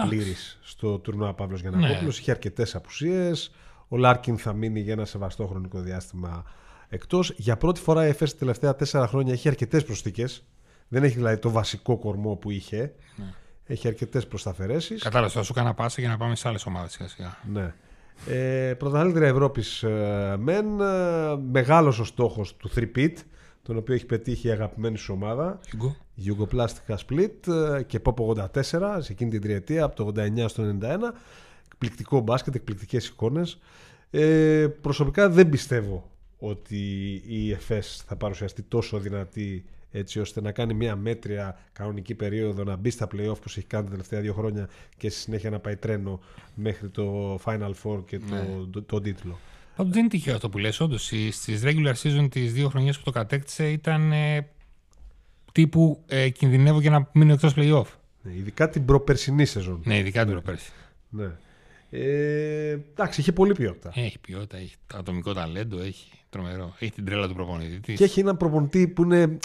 [0.08, 2.02] πλήρης στο τουρνουά Παύλος Γιανακόπουλος.
[2.02, 2.22] Ναι.
[2.22, 3.52] Είχε αρκετές απουσίες.
[3.88, 6.44] Ο Λάρκιν θα μείνει για ένα σεβαστό χρονικό διάστημα
[6.90, 7.34] εκτός.
[7.38, 10.44] Για πρώτη φορά η ΕΦΕΣ τα τελευταία τέσσερα χρόνια έχει αρκετές προσθήκες.
[10.88, 12.94] Δεν έχει δηλαδή το βασικό κορμό που είχε.
[13.16, 13.34] Ναι.
[13.66, 15.04] Έχει αρκετές προσταφαιρέσεις.
[15.04, 17.74] Κατάλαβες, θα σου έκανα πάσα για να πάμε σε άλλες ομάδες σιγά Ναι.
[18.28, 20.80] Ε, Πρωταθλήτρια Ευρώπης ε, μεν.
[20.80, 23.14] Ε, Μεγάλος ο στόχος του 3-pit,
[23.62, 25.60] τον οποίο έχει πετύχει η αγαπημένη σου ομάδα.
[26.16, 28.48] Γιουγκοπλάστικα Split ε, και Pop 84
[29.00, 30.98] σε εκείνη την τριετία από το 89 στο 91.
[31.66, 33.60] Εκπληκτικό μπάσκετ, εκπληκτικές εικόνες.
[34.10, 36.78] Ε, προσωπικά δεν πιστεύω ότι
[37.28, 42.76] η ΕΦΕΣ θα παρουσιαστεί τόσο δυνατή έτσι ώστε να κάνει μια μέτρια κανονική περίοδο να
[42.76, 45.76] μπει στα playoff που έχει κάνει τα τελευταία δύο χρόνια και στη συνέχεια να πάει
[45.76, 46.20] τρένο
[46.56, 48.48] μέχρι το Final Four και το, ναι.
[48.72, 49.40] το, το, τίτλο.
[49.76, 50.80] Πάντως δεν είναι τυχαίο αυτό που λες.
[50.80, 54.48] Όντως, στις regular season τις δύο χρονιές που το κατέκτησε ήταν ε,
[55.56, 57.86] τύπου ε, κινδυνεύω για να μείνω εκτός playoff.
[58.22, 59.82] Ναι, ειδικά την προπερσινή σεζόν.
[59.86, 60.72] Ναι, ειδικά την προπέρσι.
[61.10, 61.32] Ναι.
[61.90, 63.92] Ε, εντάξει, είχε πολύ ποιότητα.
[63.96, 66.76] Έχει ποιότητα, έχει ατομικό ταλέντο, έχει τρομερό.
[66.80, 67.94] Έχει την τρέλα του προπονητή.
[67.94, 69.38] Και έχει έναν προπονητή που είναι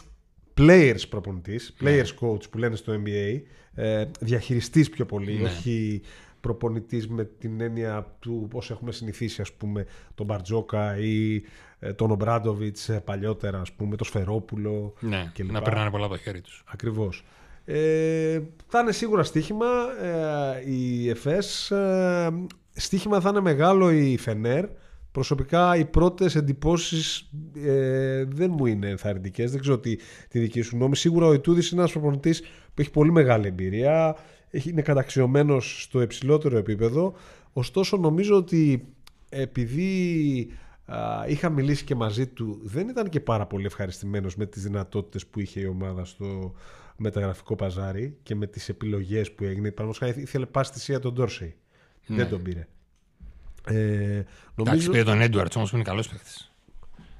[0.56, 1.90] players προπονητής, ναι.
[1.90, 3.40] players coach που λένε στο NBA,
[3.74, 5.48] ε, διαχειριστής πιο πολύ, ναι.
[5.48, 6.00] όχι
[6.40, 11.40] προπονητής με την έννοια του πώς έχουμε συνηθίσει ας πούμε τον Μπαρτζόκα ή ε,
[11.96, 16.20] τον Ομπράντοβιτς ε, παλιότερα ας πούμε, τον Σφερόπουλο ναι, και να περνάνε πολλά από το
[16.20, 16.64] χέρι τους.
[16.72, 17.24] Ακριβώς.
[17.64, 19.66] Ε, θα είναι σίγουρα στοίχημα
[20.02, 24.64] ε, η ΕΦΕΣ, ε, στοίχημα θα είναι μεγάλο η Φενέρ,
[25.12, 27.30] Προσωπικά οι πρώτες εντυπώσεις
[27.64, 29.50] ε, δεν μου είναι ενθαρρυντικές.
[29.50, 29.96] Δεν ξέρω τι,
[30.28, 30.96] τη δική σου γνώμη.
[30.96, 32.40] Σίγουρα ο Ιτούδης είναι ένας προπονητής
[32.74, 34.16] που έχει πολύ μεγάλη εμπειρία.
[34.50, 37.14] Είναι καταξιωμένος στο υψηλότερο επίπεδο.
[37.52, 38.88] Ωστόσο, νομίζω ότι
[39.28, 40.52] επειδή
[41.28, 45.40] είχα μιλήσει και μαζί του, δεν ήταν και πάρα πολύ ευχαριστημένος με τις δυνατότητες που
[45.40, 46.54] είχε η ομάδα στο
[46.96, 49.70] μεταγραφικό παζάρι και με τις επιλογές που έγινε.
[49.70, 51.54] Παραδείγματος ήθελε πάση θυσία τον Ντόρσεϊ.
[52.06, 52.24] Δεν ναι.
[52.24, 52.66] τον πήρε.
[53.66, 54.26] Ε, νομίζω...
[54.56, 56.30] Εντάξει, πήρε τον Έντουαρτς όμως που είναι καλός παίχτη.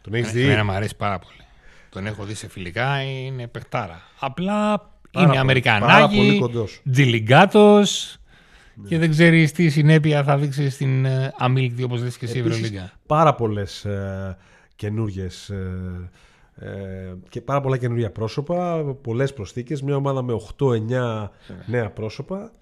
[0.01, 1.45] Τον έχεις δει; Εμένα μου αρέσει πάρα πολύ.
[1.91, 4.03] Τον έχω δει σε φιλικά, είναι παιχτάρα.
[4.19, 4.79] Απλά
[5.11, 6.41] πάρα είναι Αμερικανάκι,
[6.91, 8.20] τζιλιγκάτος
[8.81, 8.89] ναι.
[8.89, 12.41] και δεν ξέρεις τι συνέπεια θα δείξεις στην ε, αμήλικτη όπως δει και εσύ η
[12.41, 12.93] Ευρωλίγκα.
[13.07, 14.37] Πάρα πολλές ε,
[14.77, 15.27] καινούριε.
[15.49, 19.83] Ε, ε, και πάρα πολλά καινούργια πρόσωπα, πολλές προσθήκες.
[19.83, 21.29] Μια ομάδα με 8-9 ναι.
[21.67, 22.53] νέα πρόσωπα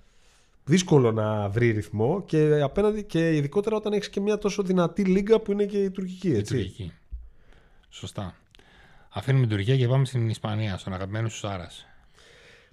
[0.69, 5.41] δύσκολο να βρει ρυθμό και απέναντι και ειδικότερα όταν έχεις και μια τόσο δυνατή λίγα
[5.41, 6.29] που είναι και η τουρκική.
[6.29, 6.57] Έτσι.
[6.57, 6.93] Η τουρκική.
[7.89, 8.35] Σωστά.
[9.09, 11.87] Αφήνουμε την Τουρκία και πάμε στην Ισπανία, στον αγαπημένο σου Σάρας.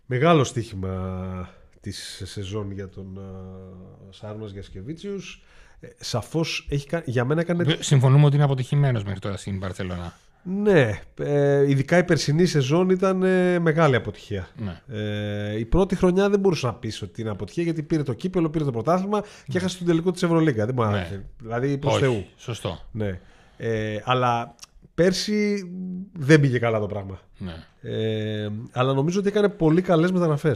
[0.05, 1.49] Μεγάλο στοίχημα
[1.89, 5.43] της σεζόν για τον uh, Σάρμα Γιασκεβίτσιους.
[5.79, 6.67] Ε, Σαφώς
[7.05, 7.77] για μένα έκανε.
[7.79, 10.13] Συμφωνούμε ότι είναι αποτυχημένος μέχρι τώρα στην Παρσελόνα.
[10.43, 14.47] Ναι, ε, ειδικά η περσινή σεζόν ήταν ε, μεγάλη αποτυχία.
[14.55, 14.81] Ναι.
[14.87, 18.49] Ε, η πρώτη χρονιά δεν μπορούσε να πεις ότι είναι αποτυχία γιατί πήρε το κύπελο,
[18.49, 19.59] πήρε το πρωτάθλημα και ναι.
[19.59, 20.65] έχασε τον τελικό της Ευρωλίγκα.
[20.65, 21.23] Δεν ναι.
[21.37, 22.25] Δηλαδή προς Θεού.
[22.37, 22.79] Σωστό.
[22.91, 23.19] Ναι.
[23.57, 24.55] Ε, αλλά
[24.95, 25.69] πέρσι
[26.13, 27.19] δεν πήγε καλά το πράγμα.
[27.37, 27.53] Ναι.
[27.81, 30.55] Ε, αλλά νομίζω ότι έκανε πολύ καλές μεταγραφέ.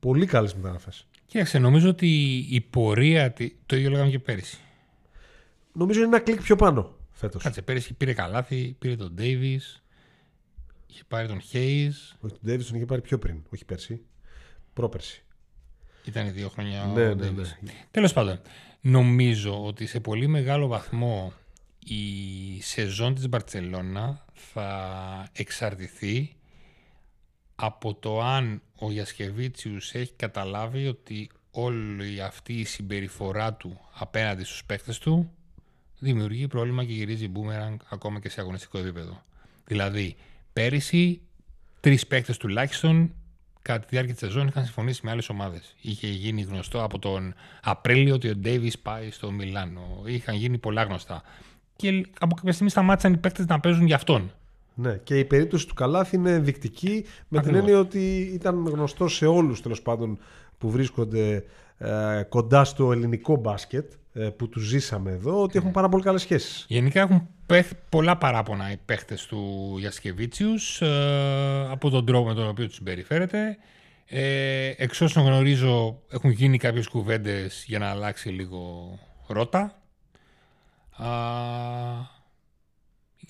[0.00, 1.06] Πολύ καλές μεταγραφές.
[1.26, 3.32] Κοίταξε, νομίζω ότι η πορεία.
[3.66, 4.58] Το ίδιο λέγαμε και πέρσι.
[5.72, 6.94] Νομίζω είναι ένα κλικ πιο πάνω.
[7.10, 7.42] Φέτος.
[7.42, 9.60] Κάτσε, πέρυσι πήρε καλάθι, πήρε τον Ντέιβι,
[10.86, 11.86] είχε πάρει τον Χέι.
[11.86, 14.00] Όχι, τον Ντέιβι τον είχε πάρει πιο πριν, όχι πέρσι.
[14.72, 15.24] Πρόπερσι.
[16.04, 17.72] Ήταν δύο χρόνια ναι, ο ναι, ναι.
[17.90, 18.40] Τέλος πάντων,
[18.80, 21.32] νομίζω ότι σε πολύ μεγάλο βαθμό
[21.84, 26.36] η σεζόν της Μπαρτσελώνα θα εξαρτηθεί
[27.54, 34.64] από το αν ο Γιασκεβίτσιους έχει καταλάβει ότι όλη αυτή η συμπεριφορά του απέναντι στους
[34.64, 35.30] παίκτες του
[35.98, 39.22] δημιουργεί πρόβλημα και γυρίζει boomerang ακόμα και σε αγωνιστικό επίπεδο.
[39.64, 40.16] Δηλαδή,
[40.52, 41.20] πέρυσι
[41.80, 43.14] τρεις παίκτες τουλάχιστον
[43.62, 45.74] κατά τη διάρκεια της σεζόν είχαν συμφωνήσει με άλλες ομάδες.
[45.80, 50.02] Είχε γίνει γνωστό από τον Απρίλιο ότι ο Ντέιβις πάει στο Μιλάνο.
[50.06, 51.22] Είχαν γίνει πολλά γνωστά.
[51.76, 54.32] Και από κάποια στιγμή σταμάτησαν οι παίκτες να παίζουν για αυτόν.
[54.74, 59.26] Ναι, και η περίπτωση του Καλάθι είναι ενδεικτική με την έννοια ότι ήταν γνωστό σε
[59.26, 60.18] όλους τέλος πάντων
[60.58, 61.44] που βρίσκονται
[61.78, 65.74] ε, κοντά στο ελληνικό μπάσκετ ε, που τους ζήσαμε εδώ ότι έχουν ναι.
[65.74, 66.64] πάρα πολύ καλές σχέσεις.
[66.68, 67.28] Γενικά έχουν
[67.88, 73.56] πολλά παράπονα οι παίχτες του Γιασκεβίτσιους ε, από τον τρόπο με τον οποίο τους συμπεριφέρεται.
[74.06, 79.82] Ε, εξ όσων γνωρίζω έχουν γίνει κάποιες κουβέντες για να αλλάξει λίγο ρότα.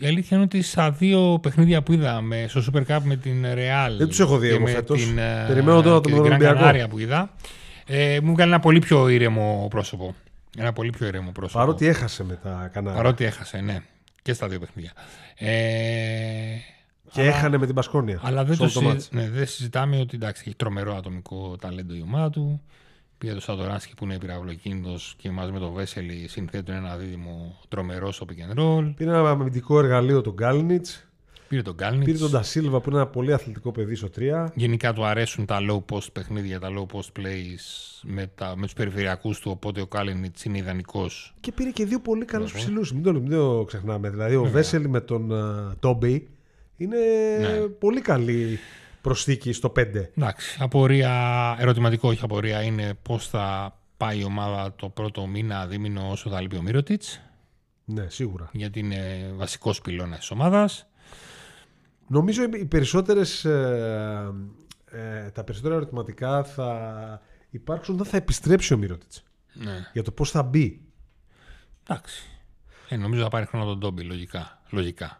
[0.01, 3.91] Η αλήθεια είναι ότι στα δύο παιχνίδια που είδαμε στο Super Cup με την Real
[3.99, 5.05] Δεν τους έχω δει εγώ φέτος.
[5.05, 6.89] Την, Περιμένω τώρα τον Ολυμπιακό.
[6.89, 7.35] που είδα.
[7.87, 10.15] Ε, μου έκανε ένα πολύ πιο ήρεμο πρόσωπο.
[10.59, 11.59] Ένα πολύ πιο ήρεμο πρόσωπο.
[11.59, 12.97] Παρότι έχασε με τα κανάλια.
[13.03, 13.79] Παρότι έχασε, ναι.
[14.23, 14.93] Και στα δύο παιχνίδια.
[15.37, 15.49] Ε,
[17.13, 18.21] Και έχανε με την Πασκόνια.
[18.23, 19.09] Αλλά δεν, σε το όλο το συζη- μάτς.
[19.13, 22.63] ναι, δεν συζητάμε ότι εντάξει, έχει τρομερό ατομικό ταλέντο η ομάδα του.
[23.21, 28.15] Πήρε το Σαντοράνσκι που είναι πυραυλοκίνητος και μαζί με τον Βέσελη συνθέτουν ένα δίδυμο τρομερός
[28.15, 28.93] στο pick and roll.
[28.97, 30.87] Πήρε ένα αμυντικό εργαλείο τον Γκάλινιτ.
[31.49, 32.05] Πήρε τον Γκάλνιτ.
[32.05, 34.47] Πήρε τον Ντασίλβα που είναι ένα πολύ αθλητικό παιδί στο 3.
[34.55, 37.61] Γενικά του αρέσουν τα low post παιχνίδια, τα low post plays
[38.03, 41.35] με, τα, με τους περιφερειακούς του, οπότε ο Κάλινιτς είναι ιδανικός.
[41.41, 42.59] Και πήρε και δύο πολύ καλούς Ναι.
[42.59, 42.93] ψηλούς.
[42.93, 44.11] Μην, το- μην το ξεχνάμε.
[44.11, 46.29] Δηλαδή ο Βέσελ με τον uh, Τόμπι
[46.77, 46.97] είναι
[47.41, 47.59] Ναι.
[47.61, 48.59] πολύ καλή
[49.01, 49.81] προσθήκη στο 5.
[50.17, 56.11] Εντάξει, απορία, ερωτηματικό όχι απορία, είναι πώς θα πάει η ομάδα το πρώτο μήνα, δίμηνο
[56.11, 57.21] όσο θα λείπει ο Μύρωτιτς,
[57.85, 58.49] Ναι, σίγουρα.
[58.53, 60.87] γιατί είναι βασικός πυλώνας της ομάδας.
[62.07, 64.33] Νομίζω οι περισσότερες, ε,
[64.91, 69.23] ε, τα περισσότερα ερωτηματικά θα υπάρξουν όταν θα επιστρέψει ο Μύρωτιτς.
[69.53, 69.87] Ναι.
[69.93, 70.81] Για το πώς θα μπει.
[71.89, 72.25] Εντάξει.
[72.89, 74.61] Ε, νομίζω θα πάρει χρόνο τον Ντόμπι, λογικά.
[74.71, 75.20] λογικά.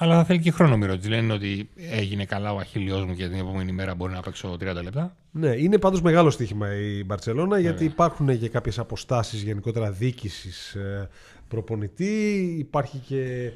[0.00, 1.08] Αλλά θα θέλει και χρόνο ο Μύρωτιτς.
[1.08, 4.58] Λένε ότι έγινε καλά ο αχίλιος μου και την επόμενη μέρα μπορεί να παίξω 30
[4.58, 5.16] λεπτά.
[5.30, 11.08] Ναι, είναι πάντως μεγάλο στοίχημα η Μπαρτσελώνα γιατί υπάρχουν και κάποιες αποστάσεις γενικότερα δίκησης ε,
[11.48, 12.56] προπονητή.
[12.58, 13.52] Υπάρχει και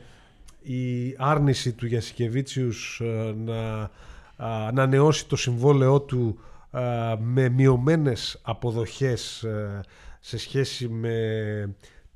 [0.63, 3.91] η άρνηση του Γιασικεβίτσιους ε, να
[4.37, 6.39] α, ανανεώσει το συμβόλαιό του
[6.71, 6.81] α,
[7.19, 9.81] με μειωμένες αποδοχές ε,
[10.21, 11.17] σε σχέση με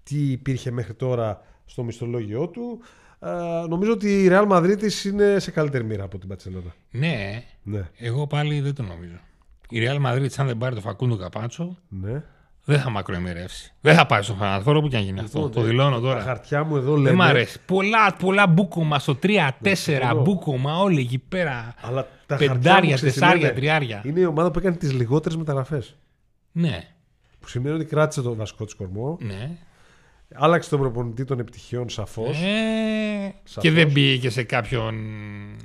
[0.03, 2.81] τι υπήρχε μέχρι τώρα στο μισθολόγιο του.
[3.18, 3.31] Α,
[3.68, 6.74] νομίζω ότι η Real Madrid είναι σε καλύτερη μοίρα από την Μπαρτσελώνα.
[6.90, 9.16] Ναι, Ναι, εγώ πάλι δεν το νομίζω.
[9.70, 12.22] Η Real Madrid, αν δεν πάρει το Φακούντο Καπάτσο, ναι.
[12.64, 13.72] δεν θα μακροημερεύσει.
[13.81, 15.48] Δεν θα πάει στο φανατφόρο που και αν γίνει αυτό.
[15.48, 16.20] Το δηλώνω Τα τώρα.
[16.20, 17.16] χαρτιά μου εδώ Δεν λένε.
[17.16, 17.59] μ' αρέσει.
[17.66, 20.22] Πολλά, πολλά μπούκομα στο 3-4 συμφωνώ.
[20.22, 21.74] μπούκομα όλοι εκεί πέρα.
[21.81, 23.59] Αλλά τα χαρτιά μου, Πεντάρια, ξέρεις τι τεσσάρια, λένε.
[23.59, 24.02] τριάρια.
[24.05, 25.96] Είναι η ομάδα που έκανε τις λιγότερες μεταγραφές.
[26.52, 26.83] Ναι,
[27.40, 29.18] Που σημαίνει ότι κράτησε το βασικό της κορμό.
[29.20, 29.50] ναι.
[30.35, 32.29] Άλλαξε τον προπονητή των επιτυχιών σαφώς.
[32.43, 33.62] Ε, Σαφώς.
[33.62, 34.95] και δεν πήγε και σε κάποιον.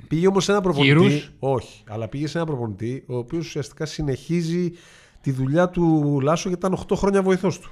[0.08, 0.92] Πήγε όμως σε ένα προπονητή.
[0.94, 1.30] Κύρους.
[1.38, 4.72] Όχι, αλλά πήγε σε ένα προπονητή ο οποίος ουσιαστικά συνεχίζει
[5.20, 7.70] τη δουλειά του Λάσο γιατί ήταν 8 χρόνια βοηθός του.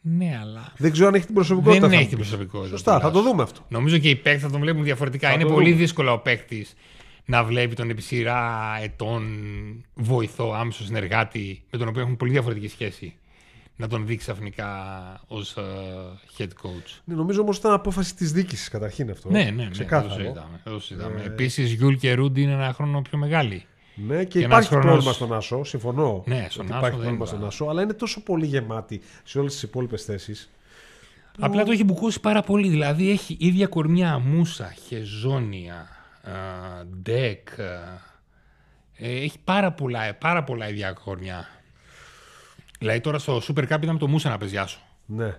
[0.00, 0.72] Ναι, αλλά.
[0.76, 1.80] Δεν ξέρω αν έχει την προσωπικότητα.
[1.80, 2.28] Δεν θα έχει μου την πεις.
[2.28, 2.70] προσωπικότητα.
[2.76, 3.30] Σωστά, του θα το Λάσο.
[3.30, 3.60] δούμε αυτό.
[3.68, 5.28] Νομίζω και οι παίκτες θα τον βλέπουν διαφορετικά.
[5.28, 5.80] Θα είναι το πολύ δούμε.
[5.80, 6.74] δύσκολο ο παίκτης
[7.24, 9.24] να βλέπει τον επί σειρά ετών
[9.94, 13.14] βοηθό, άμεσο συνεργάτη, με τον οποίο έχουν πολύ διαφορετική σχέση.
[13.76, 14.70] Να τον δει ξαφνικά
[15.26, 15.54] ως
[16.38, 17.00] head coach.
[17.04, 19.30] Ναι, νομίζω όμως ήταν απόφαση της διοίκησης καταρχήν αυτό.
[19.30, 19.54] Ναι, ναι, ναι.
[19.56, 20.14] Δεν το Ξεκάθαρο.
[20.14, 20.60] συζητάμε.
[20.64, 21.20] δεν το συζητάμε.
[21.20, 23.66] Ε, Επίσης, Γιούλ και Ρούντι είναι ένα χρόνο πιο μεγάλοι.
[23.94, 25.64] Ναι, και, Και υπάρχει ένας χρόνος- πρόβλημα στον Άσο.
[25.64, 26.22] Συμφωνώ.
[26.26, 27.46] Ναι, στον ότι Άσο υπάρχει δεν πρόβλημα είναι στον πράγμα.
[27.46, 30.50] Άσο, αλλά είναι τόσο πολύ γεμάτη σε όλες τις υπόλοιπες θέσεις.
[31.40, 32.68] Απλά το έχει μπουκώσει πάρα πολύ.
[32.68, 35.88] Δηλαδή έχει ίδια κορμιά, μουσα, χεζόνια,
[36.22, 36.30] α,
[37.02, 37.60] ντεκ.
[37.60, 37.64] α,
[38.96, 41.48] ε, έχει πάρα πολλά, πάρα πολλά ίδια κορμιά.
[42.78, 44.78] Δηλαδή τώρα στο Super Cup είδαμε το Μούσα να παίζει άσο.
[45.06, 45.36] Ναι.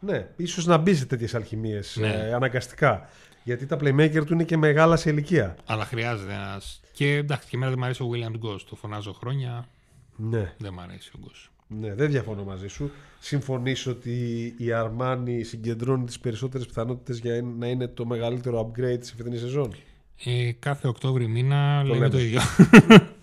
[0.00, 2.30] Ναι, ίσως να μπει σε τέτοιες αλχημίες Ναι.
[2.34, 3.08] αναγκαστικά.
[3.44, 5.56] Γιατί τα playmaker του είναι και μεγάλα σε ηλικία.
[5.66, 6.60] Αλλά χρειάζεται ένα.
[6.92, 8.60] Και εντάξει, και εμένα δεν μου αρέσει ο William Goss.
[8.68, 9.68] Το φωνάζω χρόνια.
[10.16, 11.48] Ναι, Δεν μου αρέσει ο Goss.
[11.80, 12.90] ναι, δεν διαφωνώ μαζί σου.
[13.20, 19.12] Συμφωνείς ότι η Αρμάνι συγκεντρώνει τις περισσότερες πιθανότητες για να είναι το μεγαλύτερο upgrade της
[19.16, 19.74] φετινής σεζόν;
[20.24, 22.08] Ε, κάθε Οκτώβρη μήνα λέμε λέμε.
[22.08, 22.40] το ίδιο.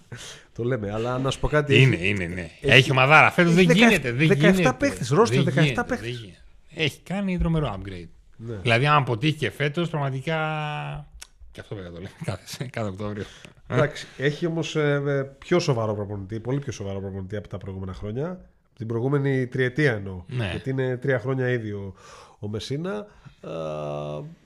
[0.60, 1.82] Το λέμε, αλλά να σου πω κάτι.
[1.82, 2.50] είναι, έχει- είναι, ναι.
[2.62, 3.32] Έχει, ομαδάρα.
[3.32, 4.12] Φέτος έχει δεν 17 γίνεται.
[4.12, 4.74] Δεν 17 γίνεται.
[4.80, 6.00] παίχτες, roster Δεν 17 γίνεται, παίχτες.
[6.12, 6.42] δεν γίνεται.
[6.76, 8.08] Έχει κάνει τρομερό upgrade.
[8.38, 8.56] Ναι.
[8.56, 10.36] Δηλαδή, αν αποτύχει και φέτος, πραγματικά.
[11.52, 13.24] Και αυτό βέβαια το λέμε κάθε, κάθε Οκτώβριο.
[13.68, 18.26] Εντάξει, έχει όμως ε, πιο σοβαρό προπονητή, πολύ πιο σοβαρό προπονητή από τα προηγούμενα χρόνια.
[18.30, 20.24] Από την προηγούμενη τριετία εννοώ.
[20.28, 20.48] Ναι.
[20.52, 21.94] Γιατί είναι τρία χρόνια ήδη ο,
[22.40, 22.92] ο Μεσίνα.
[22.98, 23.52] Α,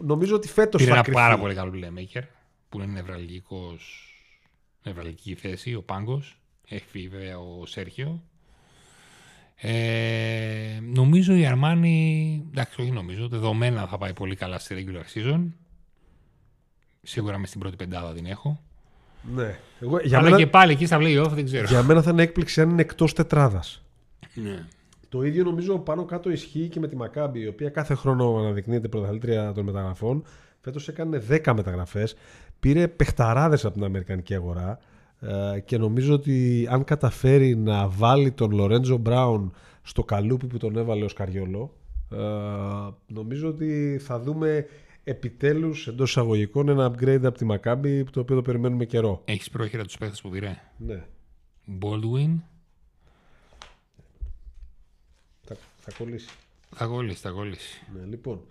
[0.01, 1.17] νομίζω ότι φέτος Πήρε θα ένα κρυφεί.
[1.19, 2.21] πάρα πολύ καλό playmaker
[2.69, 4.12] που είναι νευραλγικός,
[4.83, 6.37] νευραλγική θέση, ο Πάγκος.
[6.67, 8.23] Έχει φύγει βέβαια ο Σέρχιο.
[9.55, 15.47] Ε, νομίζω η Αρμάνι, εντάξει όχι νομίζω, δεδομένα θα πάει πολύ καλά στη regular season.
[17.01, 18.61] Σίγουρα μες στην πρώτη πεντάδα την έχω.
[19.35, 19.59] Ναι.
[19.79, 21.67] Εγώ, για, Αλλά μένα, και πάλι εκεί στα play-off δεν ξέρω.
[21.67, 23.83] για μένα θα είναι έκπληξη αν είναι εκτός τετράδας.
[24.33, 24.65] Ναι.
[25.09, 28.87] Το ίδιο νομίζω πάνω κάτω ισχύει και με τη Μακάμπη, η οποία κάθε χρόνο αναδεικνύεται
[28.87, 30.23] πρωταθλήτρια των μεταγραφών.
[30.59, 32.15] Φέτος έκανε 10 μεταγραφές.
[32.63, 34.79] Πήρε παιχταράδες από την Αμερικανική αγορά.
[35.19, 40.77] ε, Και νομίζω ότι αν καταφέρει να βάλει τον Λορέντζο Μπράουν στο καλούπι που τον
[40.77, 41.73] έβαλε ο Σκαριόλο,
[42.11, 42.17] ε,
[43.07, 44.65] νομίζω ότι θα δούμε
[45.03, 49.21] επιτέλους εντός εισαγωγικών ένα upgrade από τη Μακάμπη το οποίο το περιμένουμε καιρό.
[49.25, 51.03] Έχεις πρόχειρα τους παίχτες που πήρε; Ναι,
[51.81, 52.35] Baldwin,
[55.43, 56.29] θα, θα κολλήσει.
[56.75, 57.83] θα κολλήσει, θα κολλήσει.
[57.95, 58.41] Ναι, λοιπόν.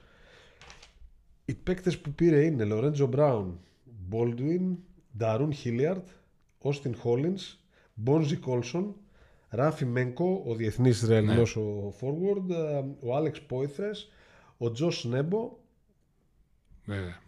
[1.44, 3.58] Οι παίκτες που πήρε είναι Λορέντζο Μπράουν,
[4.12, 4.76] Baldwin,
[5.16, 6.06] Νταρούν Χίλιαρτ,
[6.58, 7.58] Όστιν Χόλινς,
[7.94, 8.94] Μπόνζι Κόλσον,
[9.48, 14.08] Ράφι Μένκο, ο διεθνής Ισραηλινός ο forward, ε, ο Άλεξ Πόηθρες,
[14.58, 15.60] ο Τζος Νέμπο,
[16.84, 17.20] Βέβαια.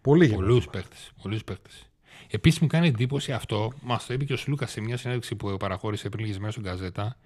[0.00, 0.52] Πολύ γενναιόδωρο.
[0.52, 0.96] Πολλούς παίχτε.
[1.22, 1.90] Πολλούς παίχτες.
[2.30, 5.56] Επίσης μου κάνει εντύπωση αυτό, μας το είπε και ο Σλούκας σε μια συνέντευξη που
[5.56, 7.16] παραχώρησε πριν λίγες μέρες στον Καζέτα,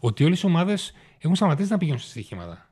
[0.00, 2.65] ότι όλες οι ομάδες έχουν σταματήσει να πηγαίνουν σε στοιχήματα.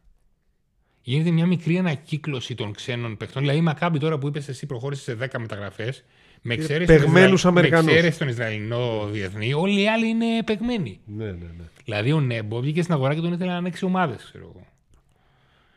[1.06, 3.42] Γίνεται μια μικρή ανακύκλωση των ξένων παιχτών.
[3.42, 6.04] Δηλαδή, η Μακάμπη τώρα που είπες εσύ προχώρησε σε 10 μεταγραφές,
[6.42, 7.92] με εξαίρεση τον, πεγμένους Ισραηλ- με Αμερικανούς.
[7.92, 11.00] εξαίρεση τον Ισραηλινό διεθνή, όλοι οι άλλοι είναι πεγμένοι.
[11.06, 11.64] Ναι, ναι, ναι.
[11.84, 14.66] Δηλαδή, ο Νέμπο βγήκε στην αγορά και τον ήθελε να ανοίξει ομάδες, ξέρω εγώ.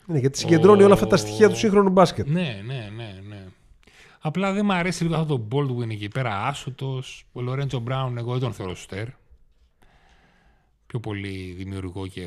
[0.06, 2.28] Ναι, γιατί συγκεντρώνει όλα αυτά τα στοιχεία του σύγχρονου μπάσκετ.
[2.28, 3.44] Ναι, ναι, ναι, ναι.
[4.20, 7.04] Απλά δεν μου αρέσει λίγο αυτό το Baldwin εκεί πέρα, άσουτο.
[7.32, 9.06] Ο Λορέντζο Μπράουν, εγώ δεν τον θεωρώ στέρ.
[10.88, 12.24] Πιο πολύ δημιουργικό και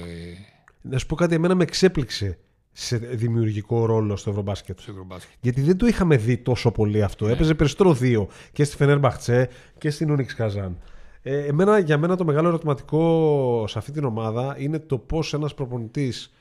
[0.81, 2.39] Να σου πω κάτι, εμένα με εξέπληξε
[2.73, 4.81] σε δημιουργικό ρόλο στο Ευρωμπάσκετ.
[4.81, 5.37] στο Ευρωμπάσκετ.
[5.41, 7.29] Γιατί δεν το είχαμε δει τόσο πολύ αυτό.
[7.29, 10.79] Έπαιζε περισσότερο δύο και στη Φενέρμπαχτσε και στην Ούνιξ Καζάν.
[11.23, 15.55] Ε, εμένα, για μένα το μεγάλο ερωτηματικό σε αυτή την ομάδα είναι το πώς ένας
[15.55, 16.33] προπονητής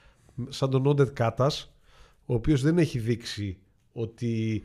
[0.49, 1.73] σαν τον Όντετ Κάτας,
[2.25, 3.57] ο οποίος δεν έχει δείξει
[3.93, 4.63] ότι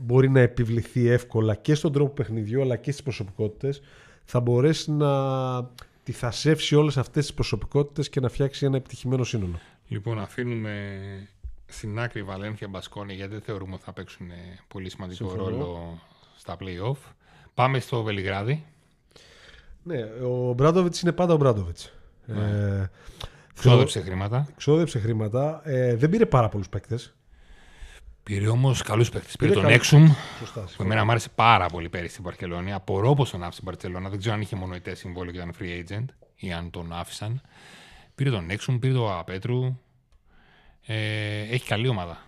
[0.00, 3.80] μπορεί να επιβληθεί εύκολα και στον τρόπο παιχνιδιού αλλά και στις προσωπικότητες,
[4.24, 5.10] θα μπορέσει να
[6.02, 9.58] τη θασεύσει όλες αυτές τις προσωπικότητες και να φτιάξει ένα επιτυχημένο σύνολο.
[9.92, 10.98] Λοιπόν, αφήνουμε
[11.66, 14.34] στην άκρη Βαλένθια Μπασκόνη γιατί δεν θεωρούμε ότι θα παίξουν ε,
[14.68, 15.48] πολύ σημαντικό Συμφωνώ.
[15.48, 15.98] ρόλο
[16.36, 16.96] στα play-off.
[17.54, 18.64] Πάμε στο Βελιγράδι.
[19.82, 21.84] Ναι, ο Μπράντοβιτς είναι πάντα ο Μπράντοβιτς.
[22.26, 22.88] Ε, θεωρώ-
[23.54, 24.48] Ξόδεψε χρήματα.
[24.56, 25.60] Ξόδεψε χρήματα.
[25.64, 27.14] Ε, δεν πήρε πάρα πολλούς παίκτες.
[28.22, 29.28] Πήρε όμως καλούς παίχτε.
[29.38, 29.76] Πήρε Πήρε τον καλούς.
[29.76, 30.64] Έξουμ, Σωστά.
[30.76, 32.72] που εμένα μου άρεσε πάρα πολύ πέρυσι στην Παρκελόνη.
[32.72, 34.08] Απορώ πως τον άφησε στην Παρκελόνη.
[34.08, 36.04] Δεν ξέρω αν είχε μονοητέ συμβόλαιο και ήταν free agent
[36.36, 37.40] ή αν τον άφησαν.
[38.14, 39.78] Πήρε τον Έξουμ, πήρε τον Απέτρου.
[40.86, 42.18] Ε, έχει καλή ομάδα.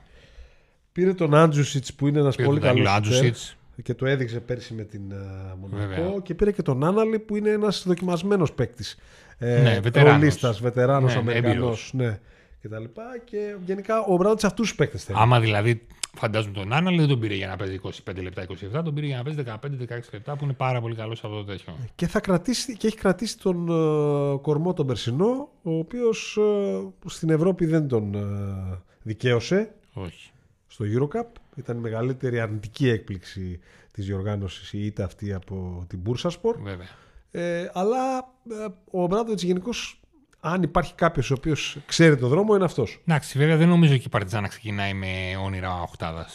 [0.93, 3.57] Πήρε τον Άντζουσιτς που είναι ένας Πήρε πολύ τον Ντανίλο καλός Άντζουσιτς.
[3.83, 5.99] και το έδειξε πέρσι με την uh, Βέβαια.
[5.99, 6.23] Μονακό.
[6.23, 8.97] Και πήρε και τον Άναλη που είναι ένας δοκιμασμένος παίκτης.
[9.39, 10.21] Ε, Ναι, βετεράνος.
[10.21, 11.91] ρολίστας, βετεράνος Ναι, Αμερικανός, έμπειρος.
[11.95, 12.19] Ναι,
[12.61, 13.03] και τα λοιπά.
[13.25, 15.19] Και γενικά ο Μπράντοβιτ αυτούς τους παίκτες θέλει.
[15.21, 17.91] Άμα δηλαδή φαντάζομαι τον Άναλ δεν τον πήρε για να παίζει 25
[18.23, 21.27] λεπτά, 27, τον πήρε για να παίζει 15-16 λεπτά που είναι πάρα πολύ καλός σε
[21.27, 21.77] αυτό το τέτοιο.
[21.95, 27.31] Και, θα κρατήσει, και έχει κρατήσει τον ε, κορμό τον Περσινό, ο οποίος ε, στην
[27.31, 29.75] Ευρώπη δεν τον ε, δικαίωσε.
[29.93, 30.31] Όχι.
[30.67, 31.27] στο Eurocup.
[31.57, 33.61] Ήταν η μεγαλύτερη αρνητική έκπληξη
[33.93, 36.55] της διοργάνωσης η ήττα αυτή από την Bursaspor.
[36.63, 36.87] Βέβαια.
[37.31, 38.19] Ε, αλλά
[38.51, 40.01] ε, ο Μπράντοβιτς γενικώς,
[40.45, 43.01] αν υπάρχει κάποιος ο οποίος ξέρει το δρόμο, είναι αυτός.
[43.07, 45.07] Εντάξει, βέβαια δεν νομίζω και η Παρτιζάν να ξεκινάει με
[45.45, 46.27] όνειρα οχτάδα.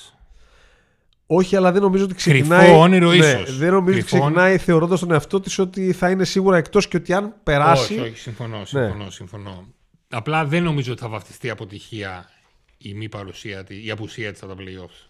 [1.27, 2.71] Όχι, αλλά δεν νομίζω ότι Κρυφό ξεκινάει.
[2.71, 3.57] όνειρο ναι, ίσως.
[3.57, 6.97] Δεν νομίζω ότι Κρυφό ξεκινάει θεωρώντας τον εαυτό της ότι θα είναι σίγουρα εκτός και
[6.97, 7.93] ότι αν περάσει.
[7.93, 9.67] Όχι, όχι, συμφωνώ, συμφωνώ, συμφωνώ.
[10.09, 12.29] Απλά δεν νομίζω ότι θα βαφτιστεί αποτυχία
[12.77, 15.07] η μη παρουσία, τη- η απουσία της στα playoffs.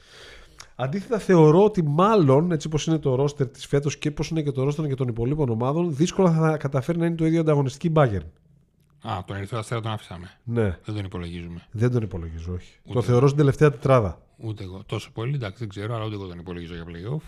[0.76, 4.52] Αντίθετα, θεωρώ ότι μάλλον έτσι όπως είναι το ρόστερ της φέτος και πώς είναι και
[4.52, 7.92] το ρόστερ και των υπολείπων ομάδων, δύσκολα θα καταφέρει να είναι το ίδιο ανταγωνιστική η
[7.96, 8.26] Bayern.
[9.02, 10.32] Α, τον Ερυθρό Αστέρα τον άφησαμε.
[10.44, 11.68] Ναι, Δεν τον υπολογίζουμε.
[11.72, 12.72] δεν τον υπολογίζω, όχι.
[12.94, 14.22] Το θεωρώ στην τελευταία τετράδα.
[14.38, 14.84] Ούτε εγώ.
[14.86, 17.22] Τόσο πολύ, εντάξει, δεν ξέρω, αλλά ούτε εγώ τον υπολογίζω για playoff.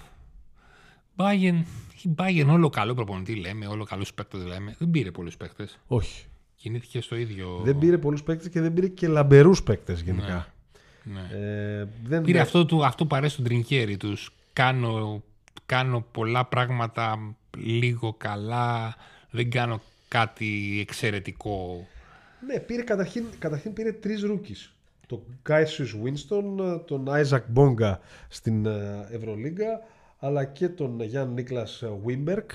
[1.16, 1.64] Bayern,
[2.04, 4.76] η Bayern όλο καλό προπονητή λέμε, όλο καλούς παίκτες λέμε.
[4.80, 5.80] Δεν πήρε πολλούς παίκτες.
[5.88, 6.26] Όχι.
[6.56, 7.62] Κινήθηκε στο ίδιο.
[7.64, 10.54] Δεν πήρε πολλούς παίκτες και δεν πήρε και λαμπερούς παίκτες γενικά.
[11.04, 11.28] Ναι.
[11.32, 14.30] Ε, δεν Πήρε αυτό, του, αυτό που αρέσει στον Τρινκιέρι τους.
[14.54, 15.24] Κάνω,
[15.66, 18.96] κάνω πολλά πράγματα λίγο καλά.
[19.30, 21.88] Δεν κάνω κάτι εξαιρετικό.
[22.46, 24.56] Ναι, πήρε καταρχήν, καταρχήν πήρε τρεις rookie.
[25.08, 29.82] Τον Cassius Winston, τον Isaac Bonga στην ε, Ευρωλίγκα,
[30.20, 32.52] αλλά και τον Γιαν Νίκλας Βίμπεργκ.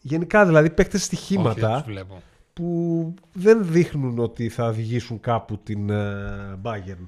[0.00, 2.22] γενικά δηλαδή παίκτες Όχι, δεν στοιχήματα τους βλέπω.
[2.52, 7.04] που δεν δείχνουν ότι θα οδηγήσουν κάπου την ε, Bayern.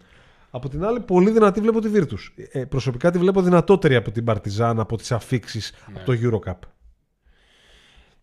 [0.51, 2.45] Από την άλλη, πολύ δυνατή βλέπω τη Virtus.
[2.53, 6.59] Ε, προσωπικά τη βλέπω δυνατότερη από την Partizan, από τις αφήξεις από το Eurocup.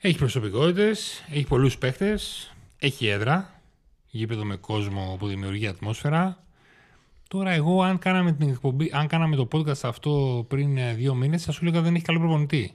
[0.01, 2.19] Έχει προσωπικότητες, έχει πολλούς παίχτε,
[2.79, 3.61] έχει έδρα.
[4.07, 6.43] Γήπεδο με κόσμο που δημιουργεί ατμόσφαιρα.
[7.27, 11.43] Τώρα, εγώ, αν κάναμε, την εκπομπή, αν κάναμε το podcast αυτό πριν ε, δύο μήνες,
[11.43, 12.73] θα σου έλεγα δεν έχει καλό προπονητή.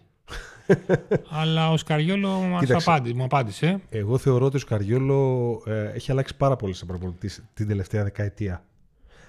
[1.41, 2.91] Αλλά ο Σκαριόλο μας Κοίταξε.
[2.91, 3.81] απάντη, μου απάντησε.
[3.89, 8.65] Εγώ θεωρώ ότι ο Σκαριόλο ε, έχει αλλάξει πάρα πολύ σαν προπονητής την τελευταία δεκαετία.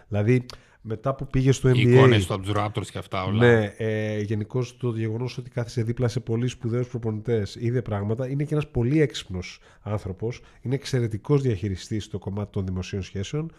[0.08, 0.46] Δηλαδή,
[0.88, 1.76] μετά που πήγε στο NBA.
[1.76, 3.38] Οι εικόνες του από του Raptors και αυτά όλα.
[3.48, 8.28] Ναι, ε, γενικώς το γεγονός ότι κάθισε δίπλα σε πολύ σπουδαίους προπονητές, είδε πράγματα.
[8.30, 10.42] Είναι και ένας πολύ έξυπνος άνθρωπος.
[10.62, 13.52] Είναι εξαιρετικός διαχειριστής στο κομμάτι των δημοσίων σχέσεων.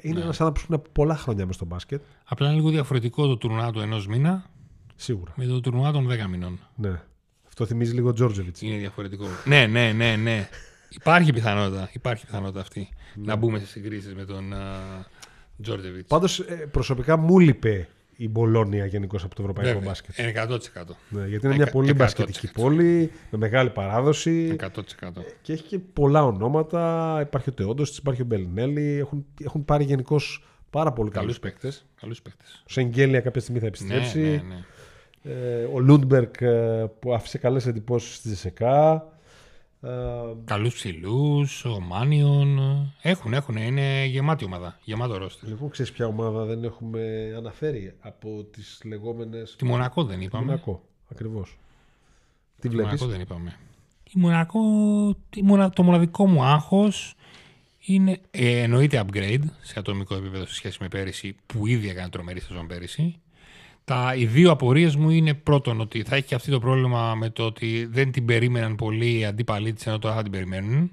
[0.00, 0.20] Είναι Ναι.
[0.24, 2.02] ένας άνθρωπος που είναι από πολλά χρόνια μες στο μπάσκετ.
[2.24, 4.50] Απλά είναι λίγο διαφορετικό το τουρνουά του ενός μήνα
[4.96, 5.32] Σίγουρα.
[5.36, 6.58] με το τουρνουά των 10 μηνών.
[6.76, 7.00] Ναι.
[7.46, 8.62] Αυτό θυμίζει λίγο Τζόρτζεβιτς.
[8.62, 9.26] Είναι διαφορετικό.
[9.44, 10.48] ναι, ναι, ναι, ναι.
[10.88, 14.52] Υπάρχει πιθανότητα, υπάρχει πιθανότητα αυτή να μπούμε σε συγκρίσεις με τον
[15.62, 16.06] Τζόρτεβιτ.
[16.08, 20.18] Πάντως, προσωπικά μου λείπε η Μπολόνια γενικώς από το ευρωπαϊκό μπάσκετ.
[20.18, 20.96] Είναι 100%.
[21.08, 21.96] Ναι, γιατί είναι μια Εκα- πολύ 100%.
[21.96, 25.24] μπασκετική πόλη, με μεγάλη παράδοση 100%.
[25.42, 27.18] και έχει και πολλά ονόματα.
[27.22, 28.98] Υπάρχει ο Τεόντος, υπάρχει ο Μπελινέλη.
[28.98, 31.86] Έχουν, έχουν πάρει γενικώς Πάρα πολύ καλούς παίκτες.
[32.00, 32.62] Καλούς παίκτες.
[32.66, 34.18] Ο Σενγκέλια κάποια στιγμή θα επιστρέψει.
[34.20, 35.32] Ναι, ναι, ναι.
[35.32, 39.06] Ε, ο Λούντμπεργκ ε, που άφησε καλές εντυπώσεις στη ΤΣΣΚΑ.
[39.84, 39.90] Ε,
[40.44, 42.58] Καλούς ψηλούς, ο Μάνιον.
[43.02, 43.56] Έχουν, έχουν.
[43.56, 44.78] Είναι γεμάτη ομάδα.
[44.84, 45.48] Γεμάτο ρόστερ.
[45.48, 49.42] λοιπόν, ξέρεις ποια ομάδα δεν έχουμε αναφέρει από τις λεγόμενες.
[49.56, 50.44] Τη Μονακό δεν είπαμε.
[50.44, 50.82] Μονακό.
[51.10, 51.58] Ακριβώς.
[52.56, 53.56] Τι Τη βλέπεις; Μονακό δεν είπαμε.
[54.04, 54.60] Η Μονακό,
[55.34, 57.14] η μονα- το μοναδικό μου άγχος
[57.86, 62.40] είναι ε, εννοείται upgrade σε ατομικό επίπεδο σε σχέση με πέρυσι που ήδη έκανε τρομερή
[62.40, 63.16] σεζόν πέρυσι.
[63.84, 67.30] Τα, οι δύο απορίες μου είναι πρώτον ότι θα έχει και αυτή το πρόβλημα με
[67.30, 70.90] το ότι δεν την περίμεναν πολύ οι αντίπαλοι της ενώ τώρα θα την περιμένουν.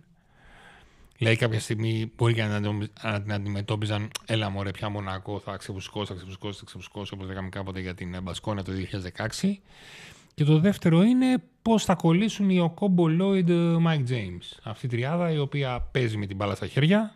[1.17, 5.39] Δηλαδή κάποια στιγμή μπορεί και να την αντιμετω- να την αντιμετώπιζαν έλα μωρέ πια Μονακό
[5.39, 9.59] θα ξεφουσκώσει, θα ξεφουσκώσει, θα ξεφουσκώσει όπως λέγαμε κάποτε για την ε, Μπασκόνια το 2016.
[10.33, 14.57] Και το δεύτερο είναι πώς θα κολλήσουν οι Οκόμπο Λόιντ Mike James.
[14.63, 17.15] Αυτή η τριάδα η οποία παίζει με την μπάλα στα χέρια.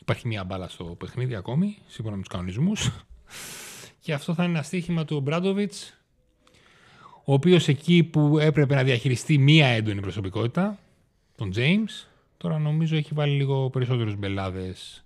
[0.00, 2.90] Υπάρχει μία μπάλα στο παιχνίδι ακόμη, σύμφωνα με τους κανονισμούς.
[4.04, 6.02] Και αυτό θα είναι ένα στοίχημα του Ομπράντοβιτς,
[7.24, 10.78] ο οποίος εκεί που έπρεπε να διαχειριστεί μία έντονη προσωπικότητα,
[11.36, 15.04] τον James, τώρα νομίζω έχει βάλει λίγο περισσότερους μπελάδες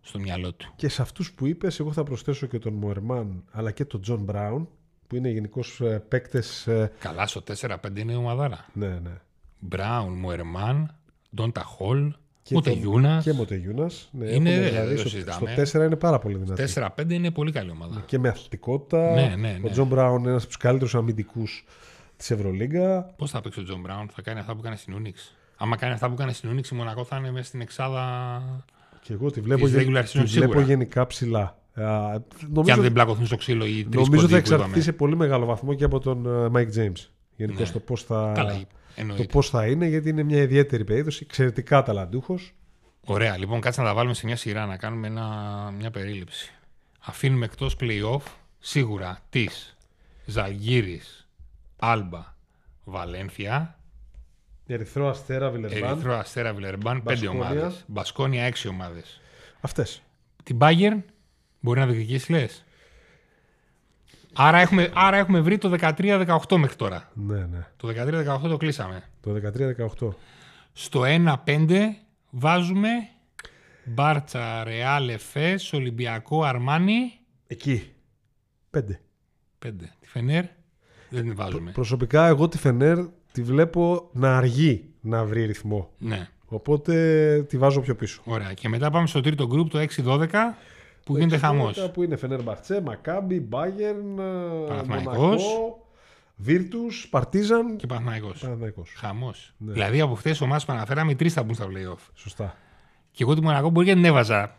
[0.00, 0.72] στο μυαλό του.
[0.76, 4.20] Και σε αυτούς που είπες, εγώ θα προσθέσω και τον Μοερμάν αλλά και τον Τζον
[4.20, 4.68] Μπράουν
[5.06, 5.60] που είναι γενικώς
[6.08, 6.68] παίκτες.
[6.98, 8.66] Καλά, στο 4-5 είναι ομαδάρα.
[8.72, 9.20] Ναι, ναι.
[9.58, 10.94] Μπράουν, Μουερμάν,
[11.34, 12.14] Ντόντα Χολ,
[12.48, 13.24] Και ούτε τον- Γιούνας.
[13.24, 13.90] Και Μοτεγιούνας.
[14.10, 15.64] Ναι, Είναι, έχουν δεν δηλαδή, το στο, συζητάμε.
[15.64, 16.62] στο 4 είναι πάρα πολύ δυνατή.
[16.62, 18.02] 4-5 είναι πολύ καλή ομάδα.
[18.06, 19.14] Και με αθλητικότητα.
[19.14, 19.60] Ναι, ναι, ναι.
[19.64, 21.64] Ο Τζον Μπράουν είναι ένας από τους καλύτερους αμυντικούς
[22.16, 23.02] της Ευρωλίγκας.
[23.16, 25.92] Πώς θα παίξει ο Τζον Μπράουν, θα κάνει αυτά που έκανε στην Ούνιξ; Άμα κάνει
[25.92, 28.04] αυτά που έκανε στην Ούνιξ, η Μονακό θα είναι μέσα στην εξάδα.
[29.02, 30.60] Και εγώ τη βλέπω, Της γε- regular τη season βλέπω σίγουρα.
[30.62, 31.58] γενικά ψηλά.
[31.74, 34.82] Α, Και νομίζω αν δεν πλακωθούν στο ξύλο οι τρεις νομίζω θα που εξαρτηθεί είπαμε.
[34.82, 37.06] σε πολύ μεγάλο βαθμό και από τον ε, Mike James.
[37.36, 37.72] Γενικώς Ναι.
[37.72, 38.60] το πώς θα, Καλά,
[38.96, 39.24] το εννοείται.
[39.32, 41.20] πώς θα είναι, γιατί είναι μια ιδιαίτερη περίπτωση.
[41.28, 42.54] Εξαιρετικά ταλαντούχος.
[43.04, 45.26] Ωραία, λοιπόν, κάτσε να τα βάλουμε σε μια σειρά, να κάνουμε ένα,
[45.78, 46.50] μια περίληψη.
[47.00, 48.22] Αφήνουμε εκτός playoff
[48.58, 49.76] σίγουρα της
[50.26, 51.00] Ζαλγύρη,
[51.76, 52.34] Άλμπα,
[52.84, 53.78] Βαλένθια,
[54.66, 55.90] Ερυθρό Αστέρα Βιλερμπάν.
[55.90, 57.50] Ερυθρό Αστέρα Βιλερμπάν, πέντε Μπασκόνια.
[57.50, 57.84] ομάδες.
[57.86, 59.20] Μπασκόνια, έξι ομάδες.
[59.60, 60.02] Αυτές.
[60.42, 61.02] Την Bayern
[61.60, 62.64] μπορεί να διεκδικήσεις, λες;
[64.36, 67.10] Άρα έχουμε, άρα έχουμε βρει το 13-18 μέχρι τώρα.
[67.14, 67.66] Ναι, ναι.
[67.76, 69.02] Το 13-18 το κλείσαμε.
[69.20, 69.32] Το
[70.00, 70.08] 13-18.
[70.72, 71.02] Στο
[71.44, 71.78] 1-5
[72.30, 72.88] βάζουμε
[73.84, 77.18] Μπάρτσα, Ρεάλ, Εφές, Ολυμπιακό, Αρμάνι.
[77.46, 77.92] Εκεί.
[78.70, 79.00] Πέντε.
[79.66, 79.70] 5.
[80.00, 80.44] Τη Φενέρ
[81.10, 81.70] δεν την βάζουμε.
[81.70, 82.98] Προσωπικά εγώ τη Φενέρ
[83.32, 85.90] τη βλέπω να αργεί να βρει ρυθμό.
[85.98, 88.22] Ναι, Οπότε τη βάζω πιο πίσω.
[88.24, 88.52] ωραία.
[88.52, 90.26] Και μετά πάμε στο τρίτο γκρουπ, το 6-12,
[91.06, 91.90] που γίνεται χαμός.
[91.92, 94.16] Που είναι Φενέρ Μπαχτσέ, Μακάμπι, Μπάγερν,
[94.68, 95.16] Παναθηναϊκός.
[95.16, 95.86] Μονακό,
[96.36, 97.76] Βίρτους, Παρτίζαν.
[97.76, 98.40] Και Παναθηναϊκός.
[98.40, 98.92] Παναθηναϊκός.
[98.96, 99.52] Χαμός.
[99.58, 99.72] Ναι.
[99.72, 102.10] Δηλαδή από αυτέ τι ομάδε που αναφέραμε, οι τρεις θα μπουν στα playoff.
[102.14, 102.56] Σωστά.
[103.10, 104.56] Και εγώ τη Μονακό μπορεί και την έβαζα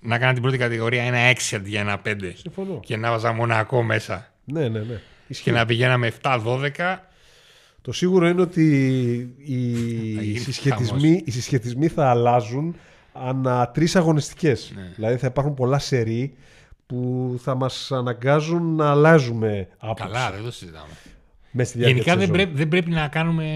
[0.00, 2.32] να κάνω την πρώτη κατηγορία ένα 6 αντί για ένα 5.
[2.34, 2.80] Συμφωνώ.
[2.80, 4.32] Και να βάζα Μονακό μέσα.
[4.44, 5.00] Ναι, ναι, ναι.
[5.26, 5.44] Ισχύει.
[5.44, 6.70] Και να πηγαίναμε 7-12.
[7.82, 8.64] Το σίγουρο είναι ότι
[9.38, 9.74] οι,
[10.14, 12.76] Θα γίνει συσχετισμοί, οι συσχετισμοί θα αλλάζουν
[13.12, 14.72] ανά τρεις αγωνιστικές.
[14.74, 14.92] Ναι.
[14.94, 16.34] Δηλαδή θα υπάρχουν πολλά σερί
[16.86, 20.86] που θα μας αναγκάζουν να αλλάζουμε άποψη Καλά, δεν το συζητάμε.
[21.50, 22.36] μέσα στη διάρκεια Γενικά της δεν σεζόν.
[22.36, 23.46] πρέπει, δεν πρέπει να κάνουμε.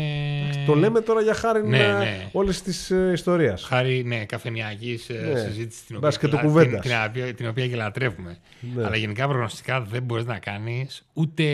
[0.66, 2.28] Το λέμε τώρα για χάρη Ναι, ναι, ναι.
[2.32, 3.62] όλης της ε, ιστορίας.
[3.62, 5.00] Χάρη ναι, καφενειακή
[5.32, 5.38] Ναι.
[5.38, 6.80] συζήτηση την οποία, Μπασκετοκουβέντας.
[6.80, 8.38] την, την, οποία- την οποία και λατρεύουμε.
[8.74, 8.84] Ναι.
[8.84, 11.44] Αλλά γενικά προγνωστικά δεν μπορείς να κάνεις ούτε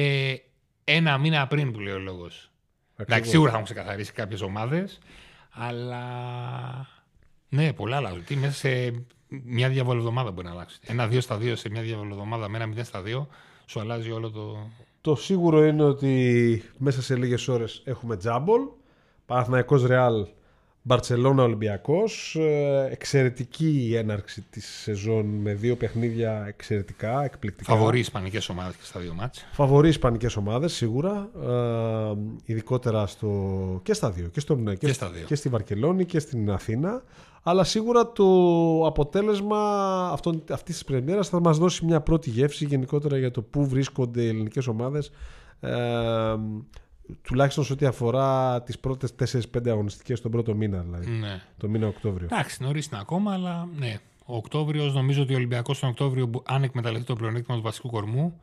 [0.84, 2.50] ένα μήνα πριν που λέει ο λόγος.
[2.96, 4.98] Εντάξει, σίγουρα θα έχουν ξεκαθαρίσει κάποιες ομάδες,
[5.50, 6.00] αλλά.
[7.54, 8.24] Ναι, πολλά αλλάζουν.
[8.24, 10.78] Τι μέσα σε μια διαβολοβδομάδα μπορεί να αλλάξει.
[10.82, 13.26] Ένα 2 στα 2 σε μια διαβολοβδομάδα με ένα 0 στα 2
[13.66, 14.70] σου αλλάζει όλο το.
[15.00, 18.60] Το σίγουρο είναι ότι μέσα σε λίγες ώρες έχουμε τζάμπολ.
[19.26, 20.26] Παναθηναϊκός Ρεάλ,
[20.82, 22.36] Μπαρτσελώνα Ολυμπιακός.
[22.40, 27.72] Ε, Εξαιρετική η έναρξη της σεζόν με δύο παιχνίδια εξαιρετικά, εκπληκτικά.
[27.72, 29.42] Φαβορεί ισπανικές ομάδες και στα δύο μάτια.
[29.52, 31.30] Φαβορεί ισπανικές ομάδες σίγουρα.
[31.42, 34.28] Ε, ειδικότερα στο, και στα δύο.
[34.28, 35.24] Και, στον, και, Και στα δύο.
[35.24, 37.02] και στη Βαρκελόνη και στην Αθήνα.
[37.42, 38.26] Αλλά σίγουρα το
[38.86, 39.58] αποτέλεσμα
[40.12, 44.22] αυτών, αυτής της πρεμιέρας θα μας δώσει μια πρώτη γεύση γενικότερα για το πού βρίσκονται
[44.22, 45.10] οι ελληνικές ομάδες
[45.60, 45.72] ε,
[47.22, 51.40] τουλάχιστον σε ό,τι αφορά τις πρώτες 4-5 αγωνιστικές τον πρώτο μήνα δηλαδή, Ναι.
[51.56, 52.28] το μήνα Οκτώβριο.
[52.32, 53.98] Εντάξει, νωρίς είναι ακόμα, αλλά ναι.
[54.26, 57.88] Ο Οκτώβριος, νομίζω ότι ο Ολυμπιακός τον Οκτώβριο, μπο- αν εκμεταλλευτεί το πλεονέκτημα του βασικού
[57.90, 58.40] κορμού,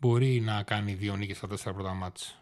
[0.00, 2.38] μπορεί να κάνει δύο νίκες στα τέσσερα πρώτα μάτς.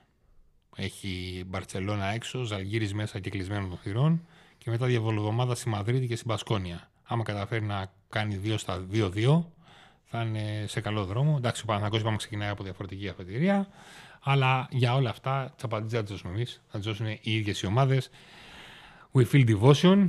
[0.77, 4.27] Έχει Μπαρσελόνα έξω, Ζαλγίρις μέσα και κλεισμένο των θυρών
[4.59, 6.91] και μετά διαβολοβδομάδα στη Μαδρίτη και στην Πασκόνια.
[7.03, 9.45] Άμα καταφέρει να κάνει δύο στα 2-2,
[10.11, 11.35] θα είναι σε καλό δρόμο.
[11.37, 13.69] Εντάξει, ο Παναθηναϊκός είπαμε ξεκινάει από διαφορετική αφετηρία,
[14.23, 16.63] αλλά για όλα αυτά τι απαντήσεις θα τι δώσουμε εμείς.
[16.69, 18.11] Θα τις δώσουν οι ίδιες οι ομάδες.
[19.13, 20.05] We feel devotion.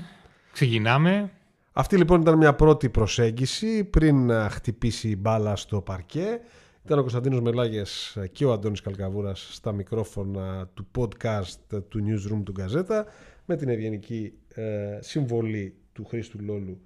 [0.51, 1.31] Ξεκινάμε.
[1.73, 6.39] Αυτή λοιπόν ήταν μια πρώτη προσέγγιση πριν χτυπήσει η μπάλα στο παρκέ.
[6.85, 12.51] Ήταν ο Κωνσταντίνος Μελάγες και ο Αντώνης Καλκαβούρας στα μικρόφωνα του podcast του Newsroom του
[12.51, 13.05] Γκαζέτα
[13.45, 16.81] με την ευγενική ε, συμβολή του Χρήστου Λόλου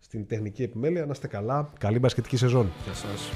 [0.00, 1.04] στην τεχνική επιμέλεια.
[1.04, 1.72] Να είστε καλά.
[1.78, 2.72] Καλή μπασκετική σεζόν.
[2.84, 3.30] Γεια σας.